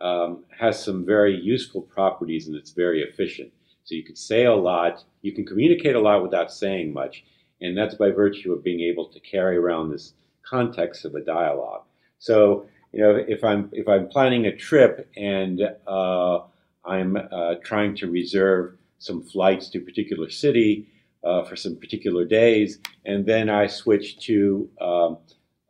um, 0.00 0.44
has 0.58 0.82
some 0.82 1.06
very 1.06 1.40
useful 1.40 1.80
properties 1.80 2.48
and 2.48 2.56
it's 2.56 2.72
very 2.72 3.02
efficient. 3.02 3.52
So 3.84 3.94
you 3.94 4.04
can 4.04 4.16
say 4.16 4.44
a 4.44 4.54
lot, 4.54 5.04
you 5.22 5.32
can 5.32 5.46
communicate 5.46 5.94
a 5.94 6.00
lot 6.00 6.22
without 6.22 6.52
saying 6.52 6.92
much, 6.92 7.24
and 7.60 7.78
that's 7.78 7.94
by 7.94 8.10
virtue 8.10 8.52
of 8.52 8.64
being 8.64 8.80
able 8.80 9.06
to 9.06 9.20
carry 9.20 9.56
around 9.56 9.90
this 9.90 10.14
context 10.48 11.04
of 11.04 11.14
a 11.14 11.20
dialogue. 11.20 11.82
So 12.18 12.66
you 12.92 13.00
know, 13.00 13.16
if 13.16 13.42
I'm 13.42 13.70
if 13.72 13.88
I'm 13.88 14.08
planning 14.08 14.46
a 14.46 14.56
trip 14.56 15.10
and 15.16 15.60
uh, 15.86 16.40
I'm 16.84 17.16
uh, 17.16 17.56
trying 17.64 17.96
to 17.96 18.10
reserve 18.10 18.76
some 18.98 19.22
flights 19.22 19.68
to 19.70 19.78
a 19.78 19.80
particular 19.80 20.30
city 20.30 20.86
uh, 21.24 21.42
for 21.44 21.56
some 21.56 21.76
particular 21.76 22.24
days, 22.24 22.78
and 23.04 23.26
then 23.26 23.50
I 23.50 23.66
switch 23.66 24.18
to 24.26 24.68
um, 24.80 25.18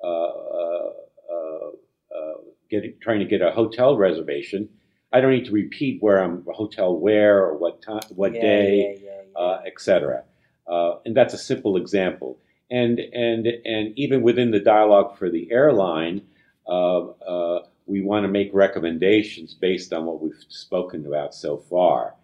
uh, 0.02 0.06
uh, 0.06 0.90
uh, 2.14 2.34
getting, 2.70 2.94
trying 3.00 3.20
to 3.20 3.24
get 3.24 3.40
a 3.40 3.50
hotel 3.50 3.96
reservation. 3.96 4.68
I 5.12 5.20
don't 5.20 5.30
need 5.30 5.46
to 5.46 5.52
repeat 5.52 6.02
where 6.02 6.22
I'm, 6.22 6.44
hotel 6.52 6.96
where, 6.96 7.38
or 7.38 7.56
what 7.56 7.80
time, 7.80 8.00
what 8.10 8.34
Yeah, 8.34 8.40
day, 8.42 9.00
yeah, 9.02 9.10
yeah, 9.10 9.40
uh, 9.40 9.60
etc. 9.64 10.24
Uh, 10.66 10.96
and 11.06 11.16
that's 11.16 11.34
a 11.34 11.38
simple 11.38 11.76
example. 11.76 12.38
And 12.70 12.98
and 12.98 13.46
and 13.46 13.92
even 13.96 14.22
within 14.22 14.50
the 14.50 14.60
dialogue 14.60 15.16
for 15.18 15.30
the 15.30 15.50
airline, 15.52 16.22
uh, 16.66 17.00
uh, 17.08 17.66
we 17.86 18.00
want 18.00 18.24
to 18.24 18.28
make 18.28 18.50
recommendations 18.54 19.54
based 19.54 19.92
on 19.92 20.06
what 20.06 20.22
we've 20.22 20.42
spoken 20.48 21.06
about 21.06 21.34
so 21.34 21.58
far. 21.58 22.14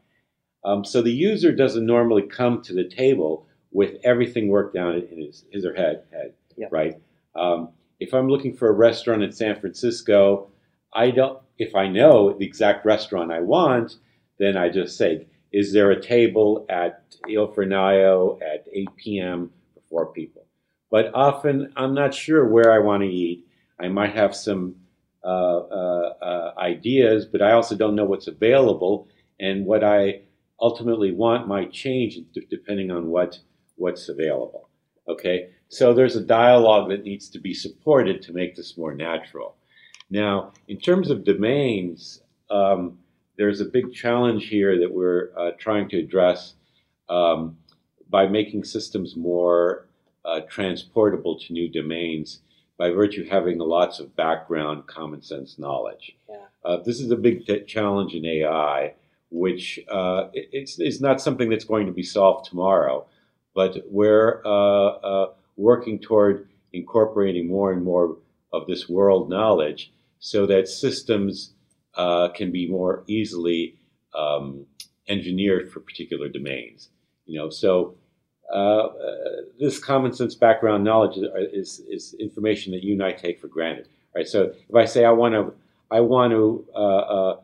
Um, 0.64 0.84
so 0.84 1.02
the 1.02 1.12
user 1.12 1.52
doesn't 1.52 1.86
normally 1.86 2.22
come 2.22 2.62
to 2.62 2.72
the 2.72 2.84
table 2.88 3.46
with 3.72 3.96
everything 4.04 4.48
worked 4.48 4.74
down 4.74 4.94
in 4.94 5.20
his, 5.22 5.44
his 5.50 5.64
or 5.64 5.74
head, 5.74 6.02
head 6.12 6.34
Yeah. 6.56 6.66
right? 6.70 6.96
Um, 7.34 7.70
if 7.98 8.12
I'm 8.14 8.28
looking 8.28 8.54
for 8.56 8.68
a 8.68 8.72
restaurant 8.72 9.22
in 9.22 9.32
San 9.32 9.58
Francisco, 9.60 10.48
I 10.92 11.10
don't. 11.10 11.38
If 11.58 11.74
I 11.74 11.86
know 11.88 12.32
the 12.32 12.46
exact 12.46 12.84
restaurant 12.86 13.30
I 13.30 13.40
want, 13.40 13.96
then 14.38 14.56
I 14.56 14.70
just 14.70 14.96
say, 14.96 15.26
"Is 15.52 15.72
there 15.72 15.90
a 15.90 16.00
table 16.00 16.64
at 16.70 17.04
Il 17.28 17.46
Fornaio 17.48 18.38
at 18.42 18.66
8 18.72 18.88
p.m. 18.96 19.50
four 19.90 20.12
people?" 20.12 20.46
But 20.90 21.10
often 21.14 21.72
I'm 21.76 21.94
not 21.94 22.14
sure 22.14 22.48
where 22.48 22.72
I 22.72 22.78
want 22.78 23.02
to 23.02 23.08
eat. 23.08 23.46
I 23.78 23.88
might 23.88 24.14
have 24.14 24.34
some 24.34 24.76
uh, 25.22 25.26
uh, 25.26 26.14
uh, 26.22 26.54
ideas, 26.58 27.26
but 27.26 27.42
I 27.42 27.52
also 27.52 27.76
don't 27.76 27.94
know 27.94 28.04
what's 28.04 28.26
available, 28.26 29.08
and 29.38 29.66
what 29.66 29.84
I 29.84 30.22
ultimately 30.60 31.12
want 31.12 31.48
might 31.48 31.72
change 31.72 32.18
depending 32.48 32.90
on 32.90 33.08
what 33.08 33.38
what's 33.76 34.08
available. 34.08 34.70
Okay, 35.08 35.50
so 35.68 35.92
there's 35.92 36.16
a 36.16 36.24
dialogue 36.24 36.88
that 36.90 37.04
needs 37.04 37.28
to 37.30 37.38
be 37.38 37.54
supported 37.54 38.22
to 38.22 38.32
make 38.32 38.56
this 38.56 38.78
more 38.78 38.94
natural. 38.94 39.56
Now, 40.10 40.52
in 40.68 40.78
terms 40.78 41.10
of 41.10 41.24
domains, 41.24 42.22
um, 42.50 42.98
there's 43.36 43.60
a 43.60 43.64
big 43.64 43.92
challenge 43.92 44.48
here 44.48 44.78
that 44.80 44.92
we're 44.92 45.30
uh, 45.36 45.52
trying 45.58 45.88
to 45.90 45.98
address 45.98 46.54
um, 47.08 47.56
by 48.10 48.26
making 48.26 48.64
systems 48.64 49.16
more 49.16 49.86
uh, 50.24 50.40
transportable 50.48 51.38
to 51.38 51.52
new 51.52 51.68
domains 51.68 52.40
by 52.78 52.90
virtue 52.90 53.22
of 53.22 53.28
having 53.28 53.58
lots 53.58 54.00
of 54.00 54.16
background 54.16 54.86
common 54.86 55.22
sense 55.22 55.58
knowledge. 55.58 56.16
Yeah. 56.28 56.36
Uh, 56.64 56.76
this 56.84 57.00
is 57.00 57.10
a 57.10 57.16
big 57.16 57.46
t- 57.46 57.60
challenge 57.64 58.14
in 58.14 58.24
AI, 58.24 58.94
which 59.30 59.78
uh, 59.90 60.28
it- 60.32 60.48
it's, 60.52 60.78
it's 60.80 61.00
not 61.00 61.20
something 61.20 61.48
that's 61.50 61.64
going 61.64 61.86
to 61.86 61.92
be 61.92 62.02
solved 62.02 62.46
tomorrow, 62.48 63.06
but 63.54 63.78
we're 63.90 64.42
uh, 64.44 64.86
uh, 64.88 65.32
working 65.56 65.98
toward 65.98 66.48
incorporating 66.72 67.48
more 67.48 67.72
and 67.72 67.84
more 67.84 68.16
of 68.52 68.66
this 68.66 68.88
world 68.88 69.28
knowledge 69.28 69.92
so 70.18 70.46
that 70.46 70.68
systems 70.68 71.52
uh, 71.94 72.28
can 72.28 72.50
be 72.50 72.68
more 72.68 73.04
easily 73.06 73.76
um, 74.14 74.64
engineered 75.08 75.70
for 75.70 75.80
particular 75.80 76.28
domains. 76.28 76.88
You 77.30 77.38
know, 77.38 77.50
so 77.50 77.94
uh, 78.52 78.86
uh, 78.86 78.88
this 79.58 79.78
common 79.78 80.12
sense 80.12 80.34
background 80.34 80.84
knowledge 80.84 81.16
is, 81.16 81.80
is, 81.80 81.86
is 81.88 82.14
information 82.14 82.72
that 82.72 82.82
you 82.82 82.94
and 82.94 83.02
I 83.02 83.12
take 83.12 83.40
for 83.40 83.48
granted. 83.48 83.88
Right. 84.14 84.26
So 84.26 84.52
if 84.68 84.74
I 84.74 84.84
say 84.84 85.04
I 85.04 85.12
want 85.12 85.34
to 85.34 85.54
I 85.90 86.00
want 86.00 86.32
to 86.32 86.66
uh, 86.74 87.34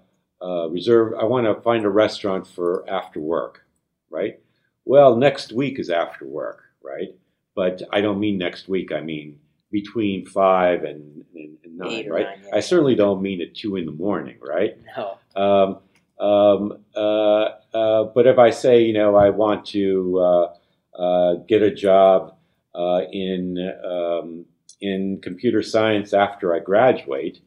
uh, 0.42 0.68
reserve. 0.68 1.14
I 1.18 1.24
want 1.24 1.46
to 1.46 1.60
find 1.62 1.84
a 1.84 1.88
restaurant 1.88 2.46
for 2.46 2.88
after 2.88 3.20
work, 3.20 3.64
right? 4.10 4.38
Well, 4.84 5.16
next 5.16 5.52
week 5.52 5.78
is 5.78 5.90
after 5.90 6.26
work, 6.26 6.62
right? 6.82 7.14
But 7.54 7.82
I 7.92 8.00
don't 8.00 8.20
mean 8.20 8.38
next 8.38 8.68
week. 8.68 8.92
I 8.92 9.00
mean 9.00 9.38
between 9.70 10.24
five 10.26 10.84
and, 10.84 11.24
and, 11.34 11.56
and 11.64 11.76
nine, 11.76 12.08
right? 12.08 12.26
Nine, 12.26 12.40
yeah. 12.44 12.56
I 12.56 12.60
certainly 12.60 12.94
don't 12.94 13.20
mean 13.20 13.40
at 13.40 13.54
two 13.54 13.76
in 13.76 13.86
the 13.86 13.92
morning, 13.92 14.36
right? 14.40 14.76
No. 14.96 15.18
Um, 15.34 15.78
um, 16.18 16.84
uh, 16.94 17.48
uh, 17.74 18.04
but 18.14 18.26
if 18.26 18.38
I 18.38 18.50
say, 18.50 18.82
you 18.82 18.92
know, 18.92 19.16
I 19.16 19.30
want 19.30 19.66
to 19.66 20.18
uh, 20.18 20.54
uh 20.98 21.34
get 21.46 21.62
a 21.62 21.74
job 21.74 22.36
uh, 22.74 23.02
in 23.12 23.58
um, 23.84 24.46
in 24.80 25.20
computer 25.22 25.62
science 25.62 26.12
after 26.12 26.54
I 26.54 26.60
graduate, 26.60 27.40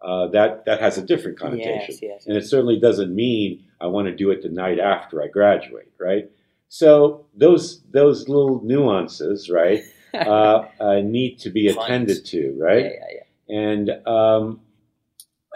uh, 0.00 0.28
that 0.28 0.64
that 0.66 0.80
has 0.80 0.98
a 0.98 1.02
different 1.02 1.38
connotation, 1.38 1.96
Yes, 2.00 2.02
yes. 2.02 2.26
and 2.26 2.36
it 2.36 2.44
certainly 2.46 2.78
doesn't 2.78 3.14
mean 3.14 3.64
I 3.80 3.86
want 3.86 4.06
to 4.06 4.14
do 4.14 4.30
it 4.30 4.42
the 4.42 4.48
night 4.48 4.78
after 4.78 5.22
I 5.22 5.28
graduate, 5.28 5.92
right? 5.98 6.30
So 6.68 7.26
those 7.34 7.82
those 7.90 8.28
little 8.28 8.60
nuances, 8.64 9.50
right, 9.50 9.82
uh, 10.14 10.64
uh, 10.80 11.00
need 11.00 11.38
to 11.40 11.50
be 11.50 11.68
attended 11.68 12.24
to, 12.26 12.56
right? 12.60 12.84
Yeah, 12.84 12.90
yeah, 12.90 13.20
yeah. 13.48 13.58
And 13.58 13.90
um, 14.06 14.60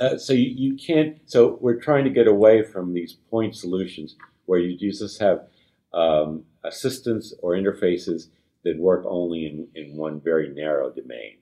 uh, 0.00 0.16
so 0.16 0.32
you, 0.32 0.48
you 0.56 0.76
can't. 0.76 1.18
So 1.26 1.58
we're 1.60 1.80
trying 1.80 2.04
to 2.04 2.10
get 2.10 2.26
away 2.26 2.62
from 2.62 2.94
these 2.94 3.12
point 3.30 3.54
solutions 3.54 4.16
where 4.46 4.58
you 4.58 4.76
just 4.76 5.20
have 5.20 5.46
um, 5.92 6.44
assistants 6.64 7.34
or 7.42 7.52
interfaces 7.52 8.28
that 8.64 8.78
work 8.78 9.04
only 9.06 9.46
in, 9.46 9.68
in 9.74 9.96
one 9.96 10.20
very 10.20 10.48
narrow 10.48 10.90
domain, 10.90 11.36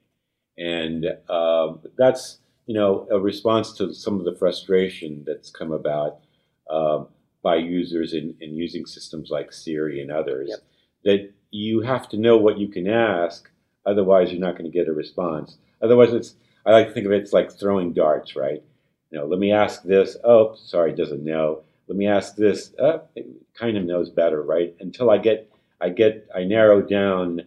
and 0.59 1.07
um, 1.31 1.81
that's 1.97 2.38
you 2.67 2.75
know 2.75 3.07
a 3.11 3.21
response 3.21 3.73
to 3.75 3.95
some 3.95 4.19
of 4.19 4.25
the 4.25 4.35
frustration 4.37 5.25
that's 5.25 5.50
come 5.50 5.73
about 5.73 6.19
um, 6.69 7.07
by 7.43 7.57
users 7.57 8.12
in, 8.12 8.35
in 8.41 8.55
using 8.55 8.87
systems 8.87 9.31
like 9.31 9.53
Siri 9.53 10.03
and 10.03 10.11
others. 10.11 10.49
Yep. 10.50 10.59
That 11.05 11.33
you 11.50 11.81
have 11.83 12.09
to 12.09 12.17
know 12.17 12.37
what 12.37 12.59
you 12.59 12.69
can 12.69 12.88
ask, 12.88 13.49
otherwise 13.87 14.33
you're 14.33 14.41
not 14.41 14.59
going 14.59 14.71
to 14.71 14.77
get 14.77 14.88
a 14.88 14.93
response. 14.93 15.57
Otherwise, 15.81 16.12
it's 16.12 16.35
I 16.67 16.73
like 16.73 16.88
to 16.88 16.93
think 16.95 17.07
of 17.07 17.12
it 17.12 17.23
as 17.23 17.33
like 17.33 17.50
throwing 17.53 17.93
darts, 17.93 18.37
right? 18.37 18.62
You 19.11 19.19
know, 19.19 19.27
let 19.27 19.38
me 19.38 19.53
ask 19.53 19.83
this. 19.83 20.17
Oh, 20.25 20.55
sorry, 20.57 20.93
it 20.93 20.97
doesn't 20.97 21.25
know. 21.25 21.62
Let 21.87 21.97
me 21.97 22.07
ask 22.07 22.37
this. 22.37 22.75
Oh, 22.79 23.03
it 23.17 23.27
kind 23.55 23.77
of 23.77 23.85
knows 23.85 24.11
better, 24.11 24.43
right? 24.43 24.75
Until 24.81 25.11
I 25.11 25.19
get, 25.19 25.50
I 25.81 25.88
get, 25.88 26.29
I 26.35 26.45
narrow 26.45 26.83
down 26.83 27.43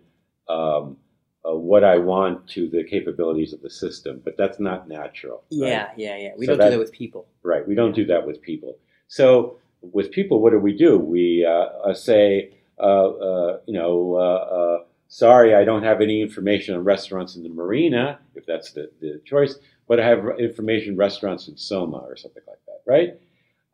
um, 0.50 0.98
uh, 1.46 1.56
what 1.56 1.84
I 1.84 1.98
want 1.98 2.48
to 2.50 2.68
the 2.70 2.84
capabilities 2.84 3.54
of 3.54 3.62
the 3.62 3.70
system. 3.70 4.22
But 4.24 4.38
that's 4.38 4.60
not 4.60 4.88
natural. 4.88 5.44
right? 5.52 5.70
Yeah, 5.70 5.92
yeah, 5.98 6.18
yeah. 6.18 6.30
We 6.38 6.46
So 6.48 6.54
don't 6.54 6.60
that- 6.60 6.66
do 6.66 6.72
that 6.72 6.80
with 6.80 6.92
people. 6.92 7.28
Right. 7.44 7.68
We 7.68 7.76
don't 7.76 7.94
do 7.96 8.06
that 8.06 8.26
with 8.26 8.42
people. 8.42 8.78
So 9.08 9.58
with 9.82 10.12
people, 10.12 10.42
what 10.42 10.52
do 10.52 10.60
we 10.60 10.76
do? 10.76 10.98
We 10.98 11.46
uh, 11.48 11.52
uh, 11.90 11.94
say, 11.94 12.52
uh, 12.80 12.84
uh, 13.10 13.60
you 13.68 13.74
know, 13.74 14.16
uh, 14.16 14.20
uh, 14.56 14.84
sorry, 15.12 15.54
I 15.54 15.66
don't 15.66 15.84
have 15.84 16.00
any 16.00 16.22
information 16.22 16.74
on 16.74 16.86
restaurants 16.86 17.36
in 17.36 17.44
the 17.44 17.50
marina, 17.50 18.20
if 18.34 18.46
that's 18.46 18.72
the, 18.72 18.90
the 19.02 19.22
choice, 19.26 19.56
but 19.88 20.00
I 20.00 20.08
have 20.08 20.40
information 20.40 20.96
restaurants 20.96 21.50
in 21.50 21.58
Soma 21.58 21.98
or 21.98 22.16
something 22.16 22.42
like 22.48 22.60
that, 22.66 22.82
right? 22.90 23.20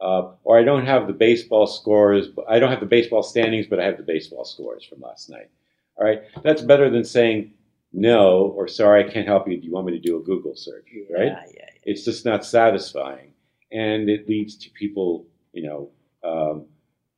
Uh, 0.01 0.31
or 0.43 0.57
I 0.59 0.63
don't 0.63 0.85
have 0.85 1.05
the 1.05 1.13
baseball 1.13 1.67
scores. 1.67 2.29
I 2.49 2.57
don't 2.59 2.71
have 2.71 2.79
the 2.79 2.87
baseball 2.87 3.21
standings, 3.21 3.67
but 3.67 3.79
I 3.79 3.85
have 3.85 3.97
the 3.97 4.03
baseball 4.03 4.45
scores 4.45 4.83
from 4.83 4.99
last 5.01 5.29
night. 5.29 5.49
All 5.95 6.05
right, 6.05 6.23
that's 6.43 6.61
better 6.63 6.89
than 6.89 7.03
saying 7.03 7.53
no 7.93 8.47
or 8.55 8.67
sorry, 8.67 9.05
I 9.05 9.09
can't 9.11 9.27
help 9.27 9.47
you. 9.47 9.57
Do 9.59 9.65
you 9.65 9.71
want 9.73 9.85
me 9.85 9.93
to 9.93 9.99
do 9.99 10.17
a 10.17 10.23
Google 10.23 10.55
search? 10.55 10.87
Yeah, 10.91 11.15
Right? 11.15 11.27
yeah, 11.27 11.43
yeah. 11.55 11.69
it's 11.83 12.03
just 12.03 12.25
not 12.25 12.45
satisfying, 12.45 13.33
and 13.71 14.09
it 14.09 14.27
leads 14.27 14.55
to 14.57 14.71
people, 14.71 15.27
you 15.53 15.63
know, 15.67 15.89
um, 16.23 16.65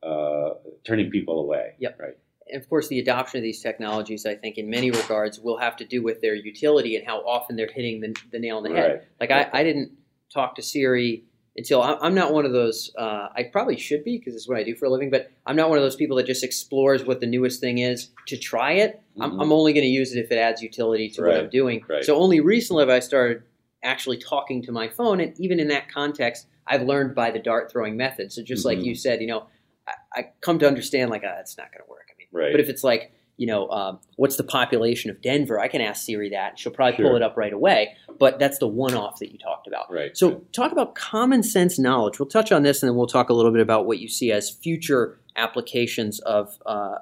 uh, 0.04 0.56
turning 0.84 1.10
people 1.10 1.40
away. 1.40 1.76
Yep. 1.80 2.00
Right. 2.00 2.18
And 2.51 2.62
of 2.62 2.70
course, 2.70 2.88
the 2.88 3.00
adoption 3.00 3.38
of 3.38 3.44
these 3.44 3.62
technologies, 3.62 4.25
I 4.25 4.36
think, 4.36 4.58
in 4.58 4.70
many 4.70 4.91
regards, 4.91 5.39
will 5.39 5.58
have 5.58 5.75
to 5.77 5.86
do 5.86 6.01
with 6.01 6.22
their 6.22 6.34
utility 6.36 6.96
and 6.96 7.06
how 7.06 7.20
often 7.20 7.56
they're 7.56 7.70
hitting 7.72 8.01
the, 8.01 8.15
the 8.32 8.39
nail 8.39 8.58
on 8.58 8.63
the 8.63 8.70
head. 8.70 8.91
Right. 8.91 9.01
Like 9.20 9.32
I, 9.32 9.60
I 9.60 9.63
didn't 9.63 9.91
talk 10.34 10.56
to 10.56 10.62
Siri 10.62 11.24
until 11.58 11.82
I- 11.82 11.98
I'm 12.01 12.15
not 12.15 12.34
one 12.34 12.46
of 12.46 12.51
those. 12.51 12.91
Uh, 12.98 13.27
I 13.36 13.44
probably 13.51 13.77
should 13.77 14.03
be 14.03 14.18
because 14.18 14.34
it's 14.36 14.48
what 14.48 14.58
I 14.58 14.63
do 14.63 14.75
for 14.75 14.86
a 14.86 14.89
living. 14.89 15.10
But 15.10 15.29
I'm 15.46 15.56
not 15.56 15.70
one 15.70 15.77
of 15.77 15.84
those 15.84 15.96
people 15.96 16.18
that 16.18 16.25
just 16.25 16.44
explores 16.44 17.06
what 17.06 17.20
the 17.20 17.27
newest 17.27 17.60
thing 17.60 17.79
is 17.79 18.10
to 18.27 18.38
try 18.38 18.74
it. 18.74 19.01
I'm, 19.22 19.32
Mhm. 19.32 19.41
I'm 19.41 19.51
only 19.51 19.74
going 19.74 19.84
to 19.84 19.89
use 19.89 20.15
it 20.15 20.20
if 20.20 20.32
it 20.32 20.38
adds 20.38 20.62
utility 20.62 21.10
to 21.12 21.22
what 21.22 21.36
I'm 21.38 21.50
doing. 21.50 21.84
right. 21.88 22.03
So 22.03 22.15
only 22.15 22.39
recently 22.39 22.82
have 22.82 22.89
I 22.89 23.00
started 23.00 23.44
actually 23.84 24.18
talking 24.18 24.62
to 24.63 24.72
my 24.72 24.88
phone, 24.88 25.20
and 25.22 25.39
even 25.39 25.60
in 25.60 25.68
that 25.70 25.89
context, 25.91 26.48
I've 26.68 26.84
learned 26.84 27.15
by 27.15 27.32
the 27.32 27.39
dart 27.39 27.72
throwing 27.72 27.96
method. 27.96 28.32
So 28.32 28.41
just 28.44 28.65
like 28.65 28.79
Mhm. 28.79 28.86
you 28.86 28.96
said, 28.96 29.22
you 29.22 29.27
know, 29.27 29.48
I, 29.88 29.94
I 30.13 30.29
come 30.41 30.60
to 30.60 30.68
understand 30.68 31.10
like, 31.12 31.24
ah, 31.25 31.34
that's 31.36 31.58
not 31.58 31.72
going 31.72 31.84
to 31.84 31.89
work. 31.89 32.09
Right. 32.31 32.51
but 32.51 32.59
if 32.59 32.69
it's 32.69 32.83
like, 32.83 33.12
you 33.38 33.48
know, 33.48 33.69
um, 33.69 34.00
what's 34.17 34.36
the 34.36 34.43
population 34.43 35.09
of 35.09 35.21
Denver? 35.21 35.59
I 35.59 35.69
can 35.69 35.79
ask 35.79 36.05
Siri 36.05 36.29
that. 36.31 36.59
She'll 36.59 36.74
probably 36.74 37.01
pull 37.01 37.15
it 37.15 37.21
up 37.21 37.38
right 37.38 37.53
away. 37.53 37.95
But 38.19 38.38
that's 38.38 38.57
the 38.57 38.67
one-off 38.67 39.19
that 39.19 39.31
you 39.31 39.38
talked 39.38 39.65
about. 39.65 39.89
Right. 39.89 40.15
So, 40.15 40.43
talk 40.51 40.74
about 40.74 40.93
common 40.95 41.41
sense 41.41 41.79
knowledge. 41.79 42.19
We'll 42.19 42.27
touch 42.27 42.51
on 42.51 42.63
this, 42.63 42.83
and 42.83 42.89
then 42.89 42.98
we'll 42.98 43.07
talk 43.07 43.29
a 43.29 43.33
little 43.33 43.53
bit 43.53 43.62
about 43.62 43.86
what 43.86 44.00
you 44.00 44.09
see 44.09 44.33
as 44.33 44.50
future 44.50 45.21
applications 45.38 46.19
of 46.19 46.57
uh, 46.65 46.95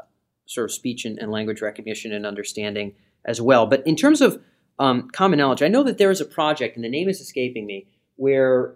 sort 0.46 0.66
of 0.66 0.72
speech 0.72 1.06
and, 1.06 1.18
and 1.18 1.32
language 1.32 1.60
recognition 1.62 2.14
and 2.14 2.24
understanding 2.24 2.94
as 3.26 3.42
well. 3.42 3.66
But 3.66 3.86
in 3.88 3.96
terms 3.96 4.22
of 4.22 4.40
um, 4.78 5.10
common 5.10 5.40
knowledge, 5.40 5.64
I 5.64 5.68
know 5.68 5.84
that 5.84 5.98
there 5.98 6.12
is 6.12 6.22
a 6.22 6.26
project, 6.26 6.76
and 6.76 6.86
the 6.86 6.90
name 6.90 7.10
is 7.10 7.20
escaping 7.20 7.66
me, 7.66 7.88
where 8.16 8.76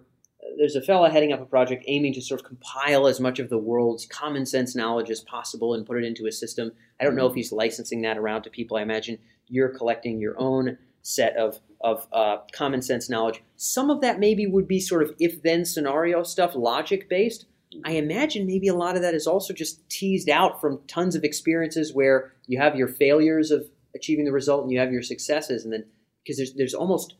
there's 0.58 0.76
a 0.76 0.82
fella 0.82 1.10
heading 1.10 1.32
up 1.32 1.40
a 1.40 1.46
project 1.46 1.84
aiming 1.86 2.14
to 2.14 2.20
sort 2.20 2.40
of 2.40 2.46
compile 2.46 3.06
as 3.06 3.20
much 3.20 3.38
of 3.38 3.48
the 3.48 3.58
world's 3.58 4.06
common 4.06 4.46
sense 4.46 4.74
knowledge 4.74 5.10
as 5.10 5.20
possible 5.20 5.74
and 5.74 5.86
put 5.86 5.96
it 5.96 6.04
into 6.04 6.26
a 6.26 6.32
system. 6.32 6.72
I 7.00 7.04
don't 7.04 7.16
know 7.16 7.26
if 7.26 7.34
he's 7.34 7.52
licensing 7.52 8.02
that 8.02 8.18
around 8.18 8.42
to 8.42 8.50
people. 8.50 8.76
I 8.76 8.82
imagine 8.82 9.18
you're 9.46 9.76
collecting 9.76 10.20
your 10.20 10.38
own 10.38 10.78
set 11.02 11.36
of 11.36 11.60
of 11.80 12.06
uh, 12.12 12.36
common 12.52 12.80
sense 12.80 13.10
knowledge. 13.10 13.42
Some 13.56 13.90
of 13.90 14.00
that 14.02 14.20
maybe 14.20 14.46
would 14.46 14.68
be 14.68 14.78
sort 14.78 15.02
of 15.02 15.14
if 15.18 15.42
then 15.42 15.64
scenario 15.64 16.22
stuff, 16.22 16.54
logic 16.54 17.08
based. 17.08 17.46
I 17.84 17.92
imagine 17.92 18.46
maybe 18.46 18.68
a 18.68 18.74
lot 18.74 18.96
of 18.96 19.02
that 19.02 19.14
is 19.14 19.26
also 19.26 19.52
just 19.54 19.88
teased 19.88 20.28
out 20.28 20.60
from 20.60 20.80
tons 20.86 21.16
of 21.16 21.24
experiences 21.24 21.94
where 21.94 22.34
you 22.46 22.60
have 22.60 22.76
your 22.76 22.86
failures 22.86 23.50
of 23.50 23.66
achieving 23.94 24.26
the 24.26 24.32
result 24.32 24.62
and 24.62 24.70
you 24.70 24.78
have 24.78 24.92
your 24.92 25.02
successes, 25.02 25.64
and 25.64 25.72
then 25.72 25.84
because 26.22 26.36
there's 26.36 26.54
there's 26.54 26.74
almost 26.74 27.14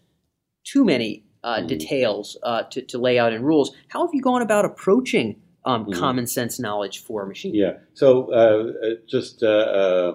too 0.64 0.84
many 0.84 1.24
uh, 1.44 1.60
Mhm. 1.60 1.68
details 1.68 2.36
uh, 2.42 2.62
to, 2.64 2.82
to 2.82 2.98
lay 2.98 3.18
out 3.18 3.32
in 3.32 3.42
rules. 3.42 3.74
How 3.88 4.06
have 4.06 4.14
you 4.14 4.22
gone 4.22 4.42
about 4.42 4.64
approaching 4.64 5.40
um, 5.64 5.86
Mhm. 5.86 5.94
common 5.94 6.26
sense 6.26 6.58
knowledge 6.58 6.98
for 6.98 7.22
a 7.22 7.26
machine? 7.26 7.54
Yeah. 7.54 7.78
So 7.94 8.32
uh, 8.32 8.72
uh, 8.86 8.94
just 9.06 9.42
uh, 9.42 9.46
uh, 9.46 10.14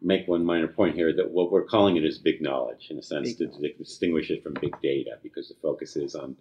make 0.00 0.26
one 0.26 0.44
minor 0.44 0.68
point 0.68 0.94
here 0.96 1.12
that 1.12 1.30
what 1.30 1.50
we're 1.52 1.64
calling 1.64 1.96
it 1.96 2.04
is 2.04 2.18
big 2.18 2.40
knowledge 2.40 2.88
in 2.90 2.98
a 2.98 3.02
sense 3.02 3.34
Big 3.34 3.52
to, 3.52 3.72
distinguish 3.78 4.30
it 4.30 4.42
from 4.42 4.54
big 4.60 4.74
data 4.82 5.18
because 5.22 5.48
the 5.48 5.54
focus 5.62 5.96
is 5.96 6.14
on 6.14 6.36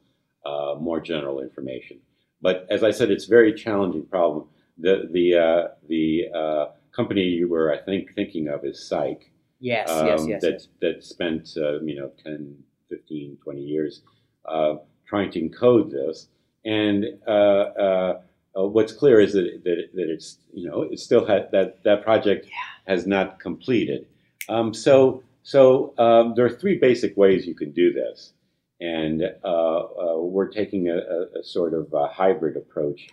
uh, 0.46 0.76
more 0.80 1.00
general 1.00 1.40
information. 1.42 2.00
But 2.42 2.66
as 2.70 2.84
I 2.84 2.90
said, 2.92 3.12
it's 3.12 3.26
a 3.28 3.30
very 3.30 3.54
challenging 3.54 4.06
problem. 4.08 4.48
The 4.80 5.08
the 5.12 5.36
uh, 5.36 5.68
the 5.88 6.30
uh, 6.34 6.66
company 6.92 7.22
you 7.24 7.48
were 7.48 7.72
I 7.72 7.78
think 7.78 8.16
thinking 8.16 8.48
of 8.48 8.66
is 8.66 8.78
Cyc. 8.92 9.20
Yes, 9.60 9.88
yes, 9.90 10.22
um, 10.22 10.28
yes, 10.28 10.42
that, 10.42 10.52
yes. 10.54 10.68
that 10.82 11.04
spent, 11.04 11.50
uh, 11.56 11.80
you 11.82 11.96
know, 11.96 12.12
10, 12.24 12.58
15, 12.92 13.38
20 13.44 13.62
years 13.62 14.02
uh, 14.46 14.76
trying 15.08 15.32
to 15.32 15.42
encode 15.42 15.92
this. 15.92 16.28
And 16.66 17.06
uh, 17.28 17.32
uh, 17.32 18.22
uh, 18.56 18.68
what's 18.68 18.94
clear 18.94 19.20
is 19.20 19.34
that, 19.34 19.62
that, 19.64 19.90
that 19.96 20.10
it's, 20.10 20.38
you 20.54 20.70
know, 20.70 20.84
it 20.84 21.00
still 21.00 21.26
had 21.26 21.50
that, 21.52 21.84
that 21.84 22.04
project 22.04 22.48
has 22.86 23.08
not 23.08 23.40
completed. 23.40 24.06
Um, 24.50 24.74
so 24.74 25.24
so 25.44 25.96
um, 25.98 26.34
there 26.36 26.46
are 26.46 26.50
three 26.50 26.78
basic 26.78 27.18
ways 27.18 27.48
you 27.48 27.56
can 27.56 27.72
do 27.72 27.92
this. 27.94 28.34
And 28.80 29.22
we're 29.44 30.50
taking 30.50 30.90
a, 30.90 30.98
a, 30.98 31.40
a 31.40 31.44
sort 31.44 31.74
of 31.74 31.94
a 31.94 32.08
hybrid 32.08 32.58
approach 32.58 33.10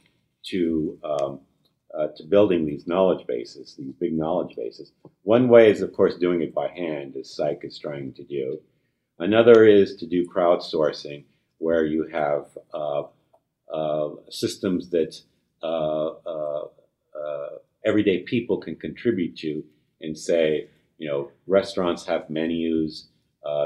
to 0.46 0.98
um, 1.04 1.40
uh, 1.98 2.08
to 2.16 2.24
building 2.24 2.66
these 2.66 2.86
knowledge 2.86 3.26
bases, 3.26 3.74
these 3.78 3.92
big 3.98 4.16
knowledge 4.16 4.54
bases. 4.56 4.92
One 5.22 5.48
way 5.48 5.70
is, 5.70 5.80
of 5.82 5.92
course, 5.92 6.16
doing 6.16 6.42
it 6.42 6.54
by 6.54 6.68
hand, 6.68 7.16
as 7.16 7.36
Cyc 7.36 7.64
is 7.64 7.78
trying 7.78 8.12
to 8.14 8.24
do. 8.24 8.60
Another 9.18 9.64
is 9.64 9.96
to 9.96 10.06
do 10.06 10.26
crowdsourcing, 10.26 11.24
where 11.58 11.84
you 11.84 12.06
have 12.12 12.46
uh, 12.72 13.02
uh, 13.72 14.10
systems 14.30 14.90
that 14.90 15.20
uh, 15.62 16.08
uh, 16.24 16.64
uh, 16.64 17.48
everyday 17.84 18.20
people 18.20 18.58
can 18.58 18.76
contribute 18.76 19.36
to 19.36 19.64
and 20.00 20.16
say, 20.16 20.68
you 20.98 21.08
know, 21.08 21.30
restaurants 21.46 22.06
have 22.06 22.30
menus, 22.30 23.08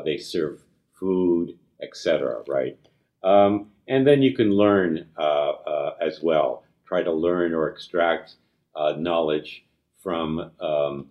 they 0.05 0.17
serve 0.17 0.63
food, 0.93 1.59
etc. 1.83 2.43
Right? 2.49 2.79
Um, 3.23 3.71
and 3.89 4.07
then 4.07 4.23
you 4.23 4.35
can 4.35 4.51
learn 4.51 5.07
as 6.01 6.21
well. 6.23 6.65
Try 6.87 7.03
to 7.03 7.13
learn 7.13 7.53
or 7.53 7.69
extract 7.69 8.37
knowledge 8.97 9.65
from 10.03 10.51
um, 10.61 11.07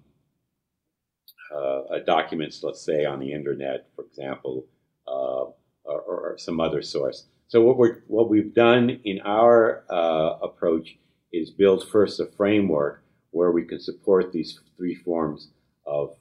uh, 1.53 1.81
uh, 1.93 1.99
documents, 2.05 2.63
let's 2.63 2.81
say 2.81 3.05
on 3.05 3.19
the 3.19 3.31
internet, 3.31 3.87
for 3.95 4.05
example, 4.05 4.65
uh, 5.07 5.45
or, 5.83 6.01
or 6.01 6.35
some 6.37 6.59
other 6.59 6.81
source. 6.81 7.25
So 7.47 7.61
what 7.61 7.77
we're 7.77 8.03
what 8.07 8.29
we've 8.29 8.53
done 8.53 9.01
in 9.03 9.19
our 9.25 9.83
uh, 9.89 10.37
approach 10.41 10.97
is 11.33 11.49
build 11.49 11.87
first 11.89 12.19
a 12.19 12.25
framework 12.25 13.03
where 13.31 13.51
we 13.51 13.65
can 13.65 13.79
support 13.79 14.31
these 14.31 14.59
three 14.77 14.95
forms 14.95 15.49
of 15.85 16.15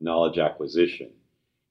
knowledge 0.00 0.38
acquisition 0.38 1.10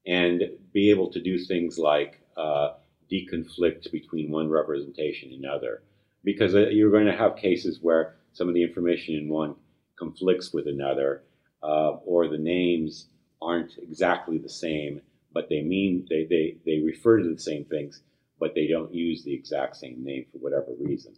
and 0.06 0.44
be 0.74 0.90
able 0.90 1.12
to 1.12 1.22
do 1.22 1.38
things 1.38 1.78
like 1.78 2.22
uh, 2.38 2.72
deconflict 3.12 3.92
between 3.92 4.32
one 4.32 4.50
representation 4.50 5.32
and 5.32 5.44
another. 5.44 5.84
Because 6.24 6.54
you're 6.54 6.92
going 6.92 7.06
to 7.06 7.16
have 7.16 7.36
cases 7.36 7.80
where 7.82 8.16
some 8.34 8.48
of 8.48 8.54
the 8.54 8.64
information 8.64 9.16
in 9.16 9.30
one 9.30 9.56
conflicts 9.98 10.54
with 10.54 10.68
another, 10.68 11.24
uh, 11.64 11.92
or 12.06 12.28
the 12.28 12.38
names 12.38 13.08
aren't 13.42 13.78
exactly 13.78 14.38
the 14.38 14.50
same, 14.50 15.02
but 15.34 15.50
they 15.50 15.62
mean 15.62 16.06
they, 16.10 16.26
they, 16.30 16.58
they 16.66 16.80
refer 16.80 17.20
to 17.20 17.34
the 17.34 17.40
same 17.40 17.66
things, 17.66 18.02
but 18.40 18.54
they 18.56 18.68
don't 18.68 18.94
use 18.94 19.24
the 19.24 19.34
exact 19.34 19.76
same 19.76 20.04
name 20.04 20.26
for 20.32 20.40
whatever 20.40 20.74
reason. 20.80 21.14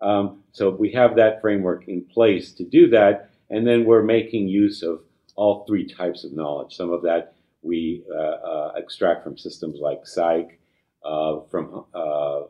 Um, 0.00 0.42
so 0.52 0.70
we 0.70 0.92
have 0.92 1.16
that 1.16 1.40
framework 1.40 1.86
in 1.88 2.04
place 2.04 2.52
to 2.54 2.64
do 2.64 2.88
that, 2.90 3.30
and 3.50 3.66
then 3.66 3.84
we're 3.84 4.02
making 4.02 4.48
use 4.48 4.82
of 4.82 5.00
all 5.36 5.64
three 5.66 5.86
types 5.86 6.24
of 6.24 6.32
knowledge. 6.32 6.74
Some 6.74 6.92
of 6.92 7.02
that 7.02 7.34
we 7.62 8.02
uh, 8.14 8.18
uh, 8.18 8.72
extract 8.76 9.22
from 9.22 9.36
systems 9.36 9.78
like 9.80 10.04
Cyc, 10.04 10.58
uh, 11.04 11.40
from 11.50 11.84
uh, 11.94 12.40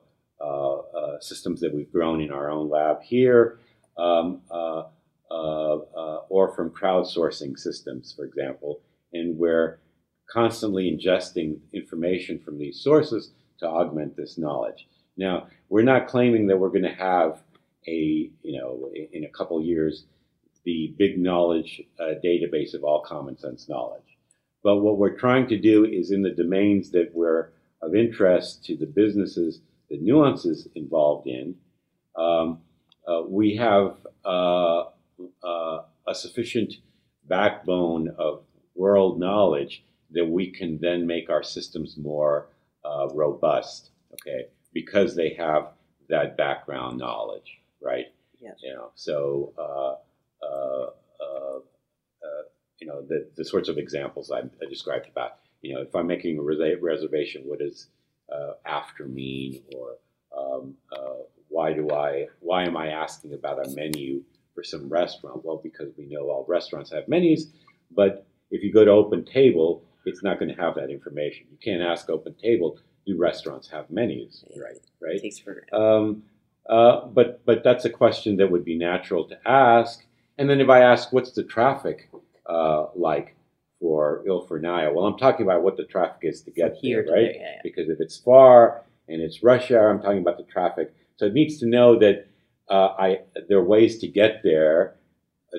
uh, 0.40 0.76
uh, 0.76 1.20
systems 1.20 1.60
that 1.60 1.74
we've 1.74 1.92
grown 1.92 2.20
in 2.20 2.30
our 2.30 2.50
own 2.50 2.68
lab 2.68 3.02
here, 3.02 3.58
um, 3.98 4.42
or 5.30 6.52
from 6.54 6.70
crowdsourcing 6.70 7.58
systems, 7.58 8.12
for 8.12 8.24
example, 8.24 8.80
and 9.12 9.36
we're 9.38 9.78
constantly 10.30 10.90
ingesting 10.90 11.58
information 11.72 12.38
from 12.38 12.58
these 12.58 12.80
sources 12.80 13.30
to 13.58 13.66
augment 13.66 14.16
this 14.16 14.38
knowledge. 14.38 14.88
Now, 15.16 15.48
we're 15.68 15.82
not 15.82 16.06
claiming 16.06 16.46
that 16.46 16.56
we're 16.56 16.70
going 16.70 16.82
to 16.82 16.94
have 16.94 17.40
a, 17.86 18.30
you 18.42 18.58
know, 18.58 18.90
in 19.12 19.24
a 19.24 19.28
couple 19.28 19.60
years, 19.62 20.04
the 20.64 20.94
big 20.98 21.18
knowledge 21.18 21.82
uh, 21.98 22.14
database 22.24 22.74
of 22.74 22.84
all 22.84 23.02
common 23.02 23.36
sense 23.38 23.68
knowledge. 23.68 24.02
But 24.62 24.78
what 24.78 24.98
we're 24.98 25.18
trying 25.18 25.48
to 25.48 25.58
do 25.58 25.84
is 25.84 26.10
in 26.10 26.22
the 26.22 26.30
domains 26.30 26.90
that 26.90 27.14
were 27.14 27.52
of 27.82 27.94
interest 27.94 28.64
to 28.66 28.76
the 28.76 28.86
businesses 28.86 29.60
the 29.88 29.98
Nuance's 29.98 30.68
involved 30.74 31.26
in, 31.26 31.56
um, 32.16 32.60
uh, 33.08 33.22
we 33.26 33.56
have 33.56 33.96
uh, 34.24 34.84
uh 35.42 35.82
a 36.06 36.14
sufficient 36.14 36.74
backbone 37.28 38.08
of 38.18 38.42
world 38.74 39.18
knowledge 39.18 39.84
that 40.10 40.26
we 40.26 40.50
can 40.50 40.78
then 40.80 41.06
make 41.06 41.30
our 41.30 41.42
systems 41.42 41.96
more 41.96 42.48
uh, 42.84 43.08
robust, 43.14 43.90
okay, 44.14 44.46
because 44.72 45.14
they 45.14 45.34
have 45.34 45.68
that 46.08 46.36
background 46.36 46.98
knowledge, 46.98 47.58
right? 47.80 48.06
Yes. 48.40 48.56
You 48.62 48.74
know, 48.74 48.90
so 48.94 49.52
uh, 49.58 50.44
uh, 50.44 50.90
uh, 51.20 51.58
uh 51.58 52.42
you 52.80 52.86
know 52.86 53.02
the 53.02 53.28
the 53.36 53.44
sorts 53.44 53.68
of 53.68 53.78
examples 53.78 54.30
I, 54.30 54.38
I, 54.38 54.68
described 54.68 55.08
about, 55.08 55.36
you 55.60 55.74
know, 55.74 55.82
if 55.82 55.94
I'm 55.94 56.06
making 56.06 56.38
a 56.38 56.42
reservation, 56.42 57.42
what 57.44 57.58
does 57.60 57.88
uh, 58.32 58.52
after 58.64 59.06
mean, 59.06 59.62
or 59.76 59.98
um, 60.36 60.74
why 61.48 61.72
do 61.74 61.90
I 61.90 62.28
why 62.40 62.64
am 62.64 62.76
I 62.76 62.88
asking 62.88 63.34
about 63.34 63.64
a 63.64 63.70
menu 63.70 64.22
for 64.54 64.62
some 64.62 64.88
restaurant? 64.88 65.44
Well, 65.44 65.60
because 65.62 65.92
we 65.96 66.06
know 66.06 66.30
all 66.30 66.44
restaurants 66.48 66.92
have 66.92 67.08
menus, 67.08 67.48
but 67.90 68.26
if 68.50 68.62
you 68.62 68.72
go 68.72 68.84
to 68.84 68.90
Open 68.90 69.24
Table, 69.24 69.82
it's 70.04 70.22
not 70.22 70.38
going 70.38 70.54
to 70.54 70.60
have 70.60 70.74
that 70.76 70.90
information. 70.90 71.46
You 71.50 71.58
can't 71.62 71.82
ask 71.82 72.08
Open 72.08 72.34
Table, 72.34 72.78
do 73.06 73.16
restaurants 73.16 73.68
have 73.68 73.90
menus? 73.90 74.44
Right, 74.56 74.78
right. 75.00 75.20
Takes 75.20 75.38
for 75.38 75.64
um, 75.72 76.22
uh, 76.68 77.06
but 77.06 77.44
but 77.44 77.64
that's 77.64 77.84
a 77.84 77.90
question 77.90 78.36
that 78.36 78.50
would 78.50 78.64
be 78.64 78.76
natural 78.76 79.24
to 79.28 79.48
ask. 79.48 80.04
And 80.38 80.48
then 80.48 80.60
if 80.60 80.68
I 80.68 80.80
ask, 80.80 81.12
what's 81.12 81.32
the 81.32 81.42
traffic 81.44 82.08
uh, 82.46 82.86
like 82.94 83.36
for 83.78 84.22
Il 84.26 84.46
Fornaio? 84.46 84.94
Well, 84.94 85.06
I'm 85.06 85.18
talking 85.18 85.44
about 85.44 85.62
what 85.62 85.76
the 85.76 85.84
traffic 85.84 86.20
is 86.22 86.42
to 86.42 86.50
get 86.50 86.74
here, 86.74 87.04
there, 87.04 87.14
right? 87.14 87.26
Today, 87.26 87.38
yeah, 87.40 87.50
yeah. 87.56 87.60
Because 87.62 87.88
if 87.88 88.00
it's 88.00 88.16
far 88.16 88.84
and 89.08 89.20
it's 89.20 89.42
rush 89.42 89.70
hour, 89.70 89.90
I'm 89.90 90.00
talking 90.00 90.20
about 90.20 90.38
the 90.38 90.44
traffic. 90.44 90.94
So 91.16 91.26
it 91.26 91.34
needs 91.34 91.58
to 91.58 91.66
know 91.66 91.98
that 91.98 92.28
uh, 92.70 92.94
I 92.98 93.18
there 93.48 93.58
are 93.58 93.64
ways 93.64 93.98
to 93.98 94.08
get 94.08 94.42
there. 94.42 94.96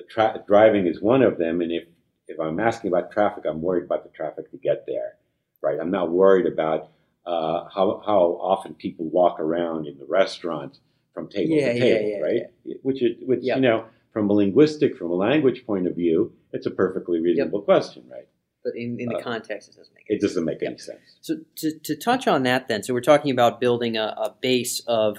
Tra- 0.08 0.42
driving 0.46 0.86
is 0.86 1.02
one 1.02 1.22
of 1.22 1.36
them, 1.38 1.60
and 1.60 1.70
if 1.70 1.84
if 2.28 2.40
I'm 2.40 2.58
asking 2.58 2.88
about 2.88 3.12
traffic, 3.12 3.44
I'm 3.46 3.60
worried 3.60 3.84
about 3.84 4.04
the 4.04 4.10
traffic 4.10 4.50
to 4.50 4.56
get 4.56 4.84
there, 4.86 5.16
right? 5.62 5.78
I'm 5.80 5.90
not 5.90 6.10
worried 6.10 6.46
about 6.46 6.90
uh, 7.26 7.68
how, 7.74 8.02
how 8.04 8.38
often 8.40 8.74
people 8.74 9.06
walk 9.08 9.38
around 9.38 9.86
in 9.86 9.98
the 9.98 10.06
restaurant 10.06 10.78
from 11.14 11.28
table 11.28 11.54
yeah, 11.54 11.72
to 11.72 11.78
table, 11.78 12.08
yeah, 12.08 12.16
yeah, 12.16 12.22
right? 12.22 12.42
Which, 12.82 13.02
is, 13.02 13.16
which 13.22 13.40
yep. 13.42 13.56
you 13.56 13.62
know, 13.62 13.84
from 14.12 14.30
a 14.30 14.32
linguistic, 14.32 14.96
from 14.96 15.10
a 15.10 15.14
language 15.14 15.66
point 15.66 15.86
of 15.86 15.94
view, 15.94 16.32
it's 16.52 16.66
a 16.66 16.70
perfectly 16.70 17.20
reasonable 17.20 17.60
yep. 17.60 17.64
question, 17.64 18.04
right? 18.10 18.26
But 18.64 18.76
in, 18.76 19.00
in 19.00 19.08
the 19.08 19.16
uh, 19.16 19.22
context, 19.22 19.68
it 19.68 19.76
doesn't 19.76 19.94
make 19.94 20.04
it 20.08 20.20
doesn't 20.20 20.44
make 20.44 20.62
any 20.62 20.78
sense. 20.78 21.00
So 21.20 21.38
to, 21.56 21.78
to 21.80 21.96
touch 21.96 22.28
on 22.28 22.44
that, 22.44 22.68
then, 22.68 22.82
so 22.82 22.94
we're 22.94 23.00
talking 23.00 23.32
about 23.32 23.60
building 23.60 23.96
a, 23.96 24.14
a 24.16 24.34
base 24.40 24.80
of 24.86 25.18